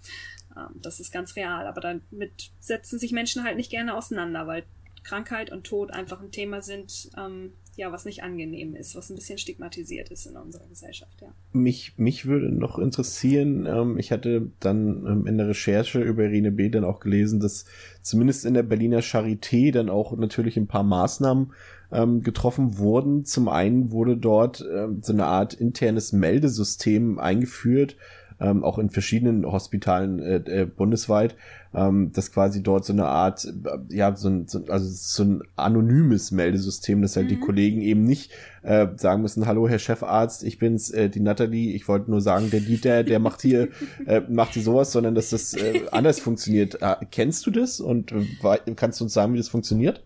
[0.57, 4.65] Ähm, das ist ganz real, aber damit setzen sich Menschen halt nicht gerne auseinander, weil
[5.03, 9.17] Krankheit und Tod einfach ein Thema sind, ähm, ja, was nicht angenehm ist, was ein
[9.17, 11.29] bisschen stigmatisiert ist in unserer Gesellschaft, ja.
[11.53, 16.53] Mich, mich würde noch interessieren, ähm, ich hatte dann ähm, in der Recherche über Irene
[16.53, 16.71] B.
[16.71, 17.67] dann auch gelesen, dass
[18.03, 21.53] zumindest in der Berliner Charité dann auch natürlich ein paar Maßnahmen
[21.93, 23.25] ähm, getroffen wurden.
[23.25, 27.97] Zum einen wurde dort ähm, so eine Art internes Meldesystem eingeführt,
[28.41, 31.37] ähm, auch in verschiedenen Hospitalen äh, äh, bundesweit,
[31.75, 35.43] ähm, dass quasi dort so eine Art, äh, ja, so ein, so, also so ein
[35.57, 37.31] anonymes Meldesystem, dass halt mhm.
[37.31, 38.33] die Kollegen eben nicht
[38.63, 42.51] äh, sagen müssen, hallo Herr Chefarzt, ich bin's, äh, die Natalie, ich wollte nur sagen,
[42.51, 43.69] der Dieter, der macht hier,
[44.07, 46.83] äh, macht hier sowas, sondern dass das äh, anders funktioniert.
[46.83, 50.03] Äh, kennst du das und äh, kannst du uns sagen, wie das funktioniert?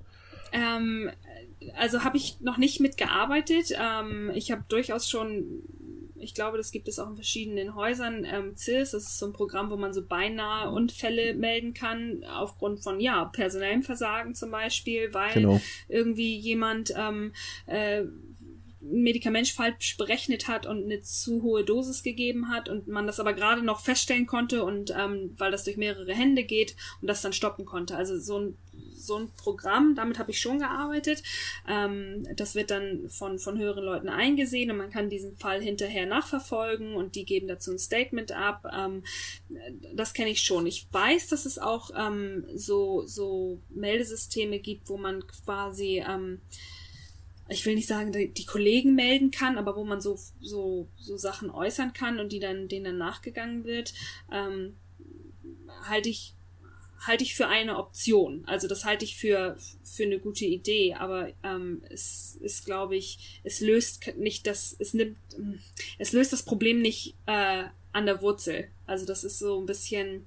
[0.52, 1.10] Ähm,
[1.76, 3.72] also habe ich noch nicht mitgearbeitet.
[3.78, 5.62] Ähm, ich habe durchaus schon
[6.20, 8.24] ich glaube, das gibt es auch in verschiedenen Häusern.
[8.24, 12.82] Ähm, CIS, das ist so ein Programm, wo man so beinahe Unfälle melden kann, aufgrund
[12.82, 15.60] von, ja, personellem Versagen zum Beispiel, weil genau.
[15.88, 17.32] irgendwie jemand ähm,
[17.66, 18.04] äh,
[18.82, 23.20] ein Medikament falsch berechnet hat und eine zu hohe Dosis gegeben hat und man das
[23.20, 27.20] aber gerade noch feststellen konnte und ähm, weil das durch mehrere Hände geht und das
[27.20, 27.96] dann stoppen konnte.
[27.96, 28.58] Also so ein
[29.00, 31.22] so ein Programm, damit habe ich schon gearbeitet.
[31.68, 36.06] Ähm, das wird dann von, von höheren Leuten eingesehen und man kann diesen Fall hinterher
[36.06, 38.64] nachverfolgen und die geben dazu ein Statement ab.
[38.72, 39.02] Ähm,
[39.94, 40.66] das kenne ich schon.
[40.66, 46.40] Ich weiß, dass es auch ähm, so, so Meldesysteme gibt, wo man quasi ähm,
[47.50, 51.50] ich will nicht sagen, die, Kollegen melden kann, aber wo man so, so, so Sachen
[51.50, 53.92] äußern kann und die dann, denen dann nachgegangen wird,
[54.30, 54.76] ähm,
[55.82, 56.34] halte ich
[57.06, 58.44] halte ich für eine Option.
[58.46, 63.40] Also das halte ich für, für eine gute Idee, aber ähm, es ist, glaube ich,
[63.42, 65.18] es löst nicht das, es nimmt,
[65.98, 68.68] es löst das Problem nicht äh, an der Wurzel.
[68.86, 70.26] Also das ist so ein bisschen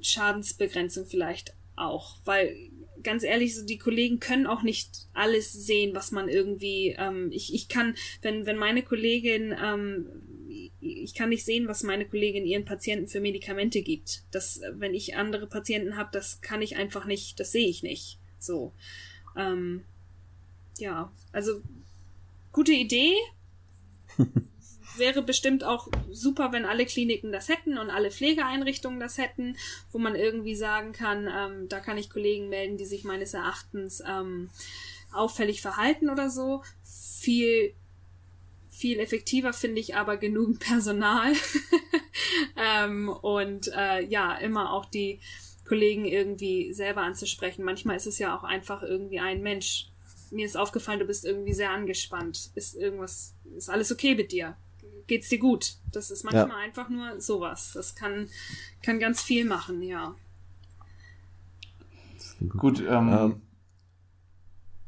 [0.00, 2.56] Schadensbegrenzung vielleicht auch, weil
[3.02, 6.96] ganz ehrlich, so die Kollegen können auch nicht alles sehen, was man irgendwie.
[6.98, 10.06] Ähm, ich, ich kann, wenn wenn meine Kollegin ähm,
[10.80, 14.22] ich kann nicht sehen, was meine Kollegin ihren Patienten für Medikamente gibt.
[14.30, 18.18] Das, wenn ich andere Patienten habe, das kann ich einfach nicht, das sehe ich nicht.
[18.38, 18.72] So.
[19.36, 19.84] Ähm,
[20.78, 21.60] ja, also
[22.52, 23.14] gute Idee.
[24.96, 29.56] Wäre bestimmt auch super, wenn alle Kliniken das hätten und alle Pflegeeinrichtungen das hätten,
[29.92, 34.02] wo man irgendwie sagen kann, ähm, da kann ich Kollegen melden, die sich meines Erachtens
[34.08, 34.50] ähm,
[35.12, 36.62] auffällig verhalten oder so.
[36.82, 37.74] Viel
[38.78, 41.32] viel effektiver finde ich aber genügend Personal
[42.56, 45.20] ähm, und äh, ja, immer auch die
[45.66, 47.64] Kollegen irgendwie selber anzusprechen.
[47.64, 49.90] Manchmal ist es ja auch einfach irgendwie ein Mensch.
[50.30, 52.50] Mir ist aufgefallen, du bist irgendwie sehr angespannt.
[52.54, 54.56] Ist irgendwas, ist alles okay mit dir?
[55.06, 55.74] Geht's dir gut?
[55.90, 56.56] Das ist manchmal ja.
[56.56, 57.72] einfach nur sowas.
[57.74, 58.28] Das kann,
[58.82, 60.14] kann ganz viel machen, ja.
[62.56, 63.42] Gut, ähm, ähm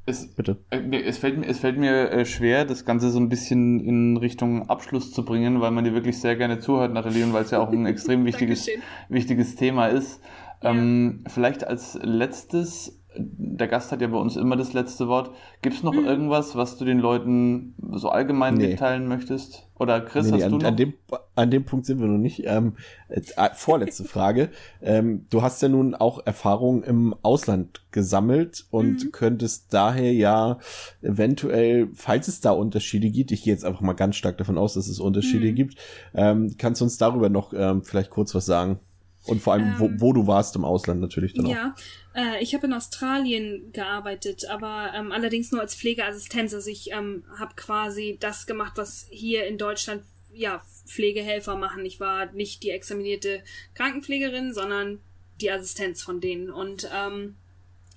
[0.06, 0.58] es, Bitte.
[0.70, 4.16] Äh, es fällt, mir, es fällt mir äh, schwer, das Ganze so ein bisschen in
[4.16, 7.50] Richtung Abschluss zu bringen, weil man dir wirklich sehr gerne zuhört, Nathalie, und weil es
[7.50, 8.68] ja auch ein extrem wichtiges,
[9.08, 10.20] wichtiges Thema ist.
[10.62, 10.70] Ja.
[10.70, 15.30] Ähm, vielleicht als letztes der Gast hat ja bei uns immer das letzte Wort.
[15.62, 16.04] Gibt es noch mhm.
[16.04, 18.68] irgendwas, was du den Leuten so allgemein nee.
[18.68, 19.66] mitteilen möchtest?
[19.78, 20.68] Oder Chris, nee, hast an, du noch?
[20.68, 20.94] An dem,
[21.34, 22.42] an dem Punkt sind wir noch nicht.
[22.44, 22.74] Ähm,
[23.08, 23.20] äh,
[23.54, 24.50] vorletzte Frage.
[24.82, 29.12] Ähm, du hast ja nun auch Erfahrungen im Ausland gesammelt und mhm.
[29.12, 30.58] könntest daher ja
[31.02, 34.74] eventuell, falls es da Unterschiede gibt, ich gehe jetzt einfach mal ganz stark davon aus,
[34.74, 35.54] dass es Unterschiede mhm.
[35.54, 35.76] gibt,
[36.14, 38.80] ähm, kannst du uns darüber noch ähm, vielleicht kurz was sagen?
[39.26, 41.50] Und vor allem, wo, ähm, wo du warst im Ausland natürlich dann auch.
[41.50, 41.74] Ja,
[42.14, 46.54] äh, ich habe in Australien gearbeitet, aber ähm, allerdings nur als Pflegeassistenz.
[46.54, 50.02] Also ich ähm, habe quasi das gemacht, was hier in Deutschland
[50.32, 51.84] ja Pflegehelfer machen.
[51.84, 53.42] Ich war nicht die examinierte
[53.74, 55.00] Krankenpflegerin, sondern
[55.40, 56.50] die Assistenz von denen.
[56.50, 57.36] Und ähm,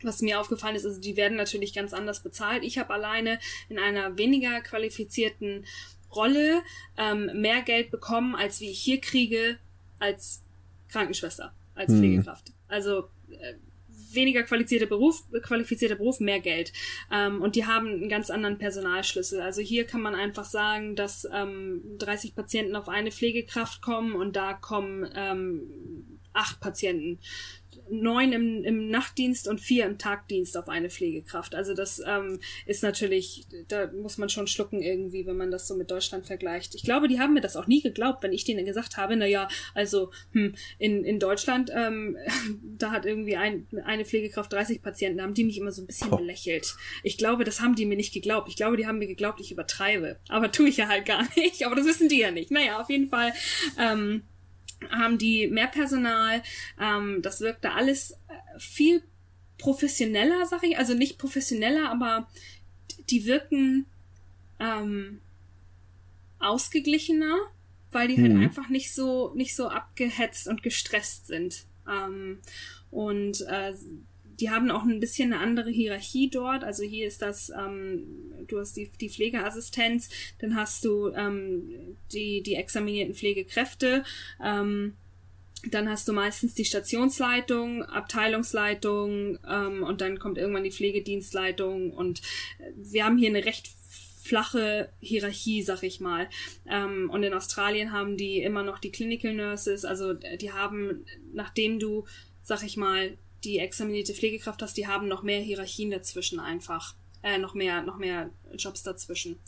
[0.03, 2.63] was mir aufgefallen ist, also die werden natürlich ganz anders bezahlt.
[2.63, 5.65] Ich habe alleine in einer weniger qualifizierten
[6.13, 6.61] Rolle
[6.97, 9.57] ähm, mehr Geld bekommen, als wie ich hier kriege
[9.99, 10.42] als
[10.93, 11.99] Krankenschwester, als hm.
[11.99, 12.53] Pflegekraft.
[12.67, 13.55] Also äh,
[14.13, 16.71] weniger qualifizierter Beruf, qualifizierter Beruf, mehr Geld.
[17.11, 19.41] Ähm, und die haben einen ganz anderen Personalschlüssel.
[19.41, 24.35] Also hier kann man einfach sagen, dass ähm, 30 Patienten auf eine Pflegekraft kommen und
[24.35, 27.19] da kommen ähm, acht Patienten
[27.89, 31.55] neun im, im Nachtdienst und vier im Tagdienst auf eine Pflegekraft.
[31.55, 35.75] Also das ähm, ist natürlich, da muss man schon schlucken irgendwie, wenn man das so
[35.75, 36.75] mit Deutschland vergleicht.
[36.75, 39.25] Ich glaube, die haben mir das auch nie geglaubt, wenn ich denen gesagt habe, na
[39.25, 42.17] ja, also hm, in, in Deutschland, ähm,
[42.77, 45.87] da hat irgendwie ein, eine Pflegekraft 30 Patienten, da haben die mich immer so ein
[45.87, 46.17] bisschen oh.
[46.17, 46.75] belächelt.
[47.03, 48.49] Ich glaube, das haben die mir nicht geglaubt.
[48.49, 50.17] Ich glaube, die haben mir geglaubt, ich übertreibe.
[50.29, 51.65] Aber tue ich ja halt gar nicht.
[51.65, 52.51] Aber das wissen die ja nicht.
[52.51, 53.33] Naja, auf jeden Fall.
[53.79, 54.23] Ähm,
[54.91, 56.41] haben die mehr Personal.
[56.79, 59.03] Ähm, das wirkte alles äh, viel
[59.57, 60.77] professioneller, sag ich.
[60.77, 62.27] Also nicht professioneller, aber
[63.09, 63.85] die wirken
[64.59, 65.21] ähm,
[66.39, 67.37] ausgeglichener,
[67.91, 68.39] weil die halt mhm.
[68.39, 71.65] halt einfach nicht so nicht so abgehetzt und gestresst sind.
[71.87, 72.39] Ähm,
[72.91, 73.73] und äh,
[74.39, 76.63] die haben auch ein bisschen eine andere Hierarchie dort.
[76.63, 78.03] Also hier ist das, ähm,
[78.47, 80.09] du hast die, die Pflegeassistenz,
[80.39, 84.03] dann hast du ähm, die, die examinierten Pflegekräfte,
[84.43, 84.93] ähm,
[85.69, 92.19] dann hast du meistens die Stationsleitung, Abteilungsleitung ähm, und dann kommt irgendwann die Pflegedienstleitung und
[92.59, 93.69] äh, wir haben hier eine recht
[94.21, 96.29] flache Hierarchie, sag ich mal.
[96.69, 101.79] Ähm, und in Australien haben die immer noch die Clinical Nurses, also die haben, nachdem
[101.79, 102.05] du,
[102.41, 106.95] sag ich mal, die examinierte Pflegekraft hast, die haben noch mehr Hierarchien dazwischen einfach.
[107.23, 109.39] Äh, noch mehr, noch mehr Jobs dazwischen.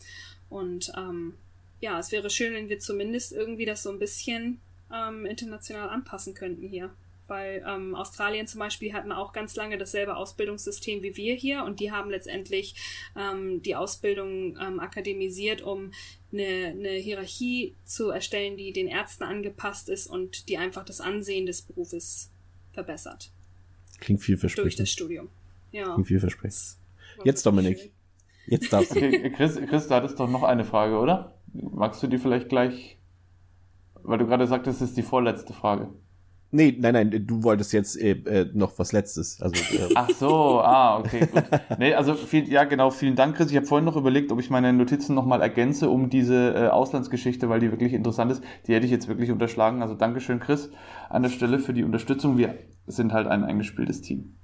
[0.49, 1.33] Und ähm,
[1.81, 4.61] ja, es wäre schön, wenn wir zumindest irgendwie das so ein bisschen
[4.93, 6.93] ähm, international anpassen könnten hier.
[7.27, 11.79] Weil ähm, Australien zum Beispiel hatten auch ganz lange dasselbe Ausbildungssystem wie wir hier und
[11.79, 12.75] die haben letztendlich
[13.17, 15.91] ähm, die Ausbildung ähm, akademisiert, um
[16.31, 21.47] eine, eine Hierarchie zu erstellen, die den Ärzten angepasst ist und die einfach das Ansehen
[21.47, 22.31] des Berufes
[22.73, 23.31] verbessert.
[23.99, 24.65] Klingt vielversprechend.
[24.65, 25.29] Durch das Studium.
[25.71, 25.93] Ja.
[25.93, 26.77] Klingt vielversprechend.
[27.23, 27.79] Jetzt, Dominik.
[27.79, 27.89] Schön.
[28.47, 28.99] Jetzt darfst du.
[29.31, 31.33] Chris, Chris, du hattest doch noch eine Frage, oder?
[31.53, 32.97] Magst du die vielleicht gleich,
[34.03, 35.89] weil du gerade sagtest, das ist die vorletzte Frage.
[36.51, 39.41] Nee, nein, nein, du wolltest jetzt äh, äh, noch was Letztes.
[39.41, 39.89] Also, äh.
[39.95, 41.43] Ach so, ah, okay, gut.
[41.79, 43.49] Nee, also viel, ja genau, vielen Dank, Chris.
[43.49, 47.49] Ich habe vorhin noch überlegt, ob ich meine Notizen nochmal ergänze um diese äh, Auslandsgeschichte,
[47.49, 48.43] weil die wirklich interessant ist.
[48.67, 49.81] Die hätte ich jetzt wirklich unterschlagen.
[49.81, 50.69] Also Dankeschön, Chris,
[51.09, 52.37] an der Stelle für die Unterstützung.
[52.37, 52.55] Wir
[52.88, 54.36] sind halt ein eingespieltes Team.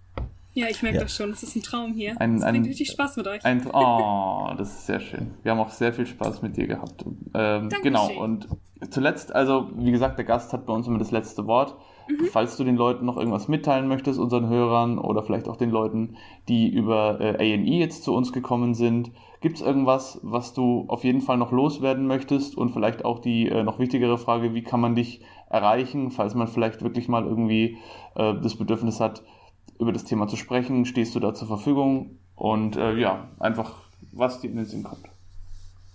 [0.54, 1.04] Ja, ich merke ja.
[1.04, 1.32] das schon.
[1.32, 2.20] Das ist ein Traum hier.
[2.20, 3.46] Ein, es bringt richtig Spaß mit euch.
[3.46, 5.32] Ein, oh, das ist sehr schön.
[5.44, 7.06] Wir haben auch sehr viel Spaß mit dir gehabt.
[7.34, 8.12] Ähm, genau.
[8.12, 8.50] Und
[8.90, 11.78] zuletzt, also wie gesagt, der Gast hat bei uns immer das letzte Wort.
[12.10, 12.26] Mhm.
[12.32, 16.18] Falls du den Leuten noch irgendwas mitteilen möchtest, unseren Hörern oder vielleicht auch den Leuten,
[16.50, 21.04] die über äh, A&E jetzt zu uns gekommen sind, gibt es irgendwas, was du auf
[21.04, 24.82] jeden Fall noch loswerden möchtest und vielleicht auch die äh, noch wichtigere Frage, wie kann
[24.82, 25.22] man dich
[25.52, 27.78] erreichen, falls man vielleicht wirklich mal irgendwie
[28.16, 29.22] äh, das Bedürfnis hat,
[29.80, 33.76] über das Thema zu sprechen, stehst du da zur Verfügung und äh, ja, einfach
[34.12, 35.06] was dir in den Sinn kommt.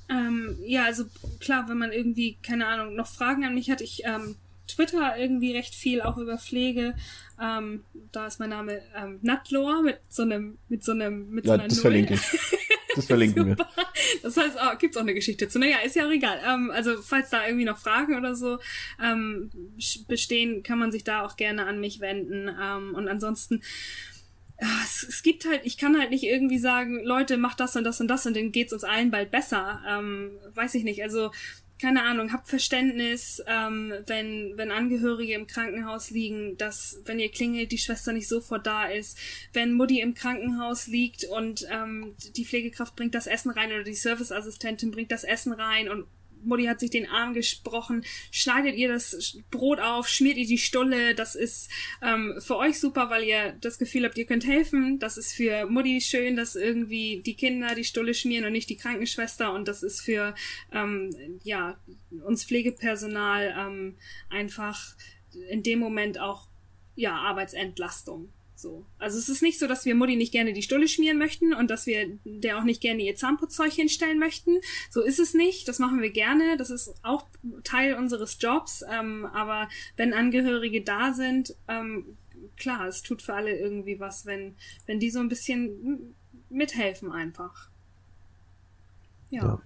[0.08, 1.04] Ähm, ja, also
[1.40, 4.36] klar, wenn man irgendwie, keine Ahnung, noch Fragen an mich hat, ich ähm,
[4.68, 6.94] Twitter irgendwie recht viel auch über Pflege.
[7.40, 11.54] Ähm, da ist mein Name ähm, Natlor mit so einem, mit so einem, mit ja,
[11.54, 11.82] so einer das Null.
[11.82, 12.20] verlinke ich.
[12.96, 13.56] Das verlinken wir.
[14.22, 15.58] Das heißt, oh, gibt's auch eine Geschichte zu.
[15.58, 16.40] Naja, ist ja auch egal.
[16.46, 18.58] Ähm, also, falls da irgendwie noch Fragen oder so
[19.02, 19.50] ähm,
[20.08, 22.48] bestehen, kann man sich da auch gerne an mich wenden.
[22.48, 23.62] Ähm, und ansonsten,
[24.56, 28.00] es, es, gibt halt, ich kann halt nicht irgendwie sagen, Leute, macht das und das
[28.00, 29.82] und das und dann geht's uns allen bald besser.
[29.86, 31.02] Ähm, weiß ich nicht.
[31.02, 31.30] Also
[31.80, 37.70] keine Ahnung, habt Verständnis, ähm, wenn, wenn Angehörige im Krankenhaus liegen, dass, wenn ihr klingelt,
[37.72, 39.18] die Schwester nicht sofort da ist,
[39.52, 43.94] wenn Mutti im Krankenhaus liegt und ähm, die Pflegekraft bringt das Essen rein oder die
[43.94, 46.06] Serviceassistentin bringt das Essen rein und
[46.44, 51.14] Mutti hat sich den Arm gesprochen, schneidet ihr das Brot auf, schmiert ihr die Stulle,
[51.14, 51.70] das ist
[52.02, 55.66] ähm, für euch super, weil ihr das Gefühl habt, ihr könnt helfen, das ist für
[55.66, 59.52] Mutti schön, dass irgendwie die Kinder die Stulle schmieren und nicht die Krankenschwester.
[59.52, 60.34] Und das ist für
[60.72, 61.10] ähm,
[61.42, 61.78] ja
[62.24, 63.96] uns Pflegepersonal ähm,
[64.30, 64.96] einfach
[65.48, 66.48] in dem Moment auch
[66.94, 68.30] ja Arbeitsentlastung.
[68.56, 68.86] So.
[68.98, 71.70] Also es ist nicht so, dass wir Mutti nicht gerne die Stulle schmieren möchten und
[71.70, 74.56] dass wir der auch nicht gerne ihr Zahnputzzeug hinstellen möchten.
[74.90, 75.68] So ist es nicht.
[75.68, 76.56] Das machen wir gerne.
[76.56, 77.26] Das ist auch
[77.64, 78.82] Teil unseres Jobs.
[78.90, 82.16] Ähm, aber wenn Angehörige da sind, ähm,
[82.56, 86.14] klar, es tut für alle irgendwie was, wenn, wenn die so ein bisschen
[86.48, 87.68] mithelfen einfach.
[89.28, 89.60] Ja.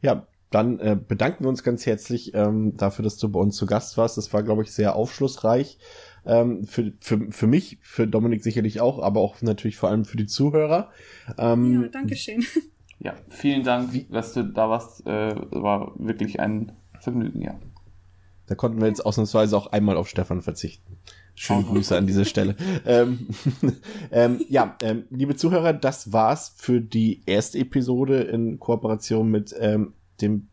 [0.00, 3.66] Ja, dann äh, bedanken wir uns ganz herzlich ähm, dafür, dass du bei uns zu
[3.66, 4.16] Gast warst.
[4.16, 5.78] Das war, glaube ich, sehr aufschlussreich.
[6.26, 10.16] Ähm, für, für, für mich, für Dominik sicherlich auch, aber auch natürlich vor allem für
[10.16, 10.90] die Zuhörer.
[11.38, 12.44] Ähm, ja, danke schön.
[13.02, 15.06] Ja, vielen Dank, dass du da warst.
[15.06, 17.58] Äh, war wirklich ein Vergnügen, ja.
[18.46, 20.98] Da konnten wir jetzt ausnahmsweise auch einmal auf Stefan verzichten.
[21.34, 22.56] Schöne Grüße an dieser Stelle.
[22.84, 23.28] ähm,
[24.10, 29.94] ähm, ja, ähm, liebe Zuhörer, das war's für die erste Episode in Kooperation mit ähm,
[30.20, 30.48] dem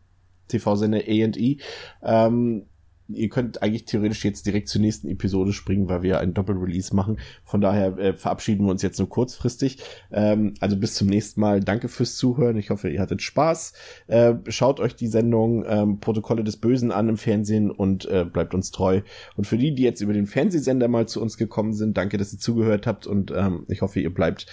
[0.48, 1.58] TV-Sender A&E.
[2.02, 2.66] Ähm,
[3.08, 7.18] ihr könnt eigentlich theoretisch jetzt direkt zur nächsten Episode springen, weil wir einen Doppelrelease machen.
[7.44, 9.78] Von daher äh, verabschieden wir uns jetzt nur kurzfristig.
[10.12, 11.60] Ähm, also bis zum nächsten Mal.
[11.60, 12.56] Danke fürs Zuhören.
[12.56, 13.72] Ich hoffe, ihr hattet Spaß.
[14.06, 18.54] Äh, schaut euch die Sendung ähm, Protokolle des Bösen an im Fernsehen und äh, bleibt
[18.54, 19.00] uns treu.
[19.36, 22.32] Und für die, die jetzt über den Fernsehsender mal zu uns gekommen sind, danke, dass
[22.32, 24.46] ihr zugehört habt und ähm, ich hoffe, ihr bleibt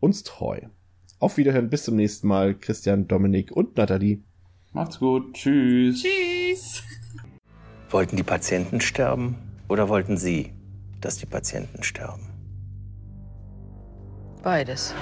[0.00, 0.60] uns treu.
[1.18, 2.54] Auf Wiederhören, bis zum nächsten Mal.
[2.54, 4.20] Christian, Dominik und Nathalie.
[4.72, 5.34] Macht's gut.
[5.34, 6.02] Tschüss.
[6.02, 6.82] Tschüss.
[7.94, 9.36] Wollten die Patienten sterben
[9.68, 10.52] oder wollten Sie,
[11.00, 12.26] dass die Patienten sterben?
[14.42, 14.92] Beides.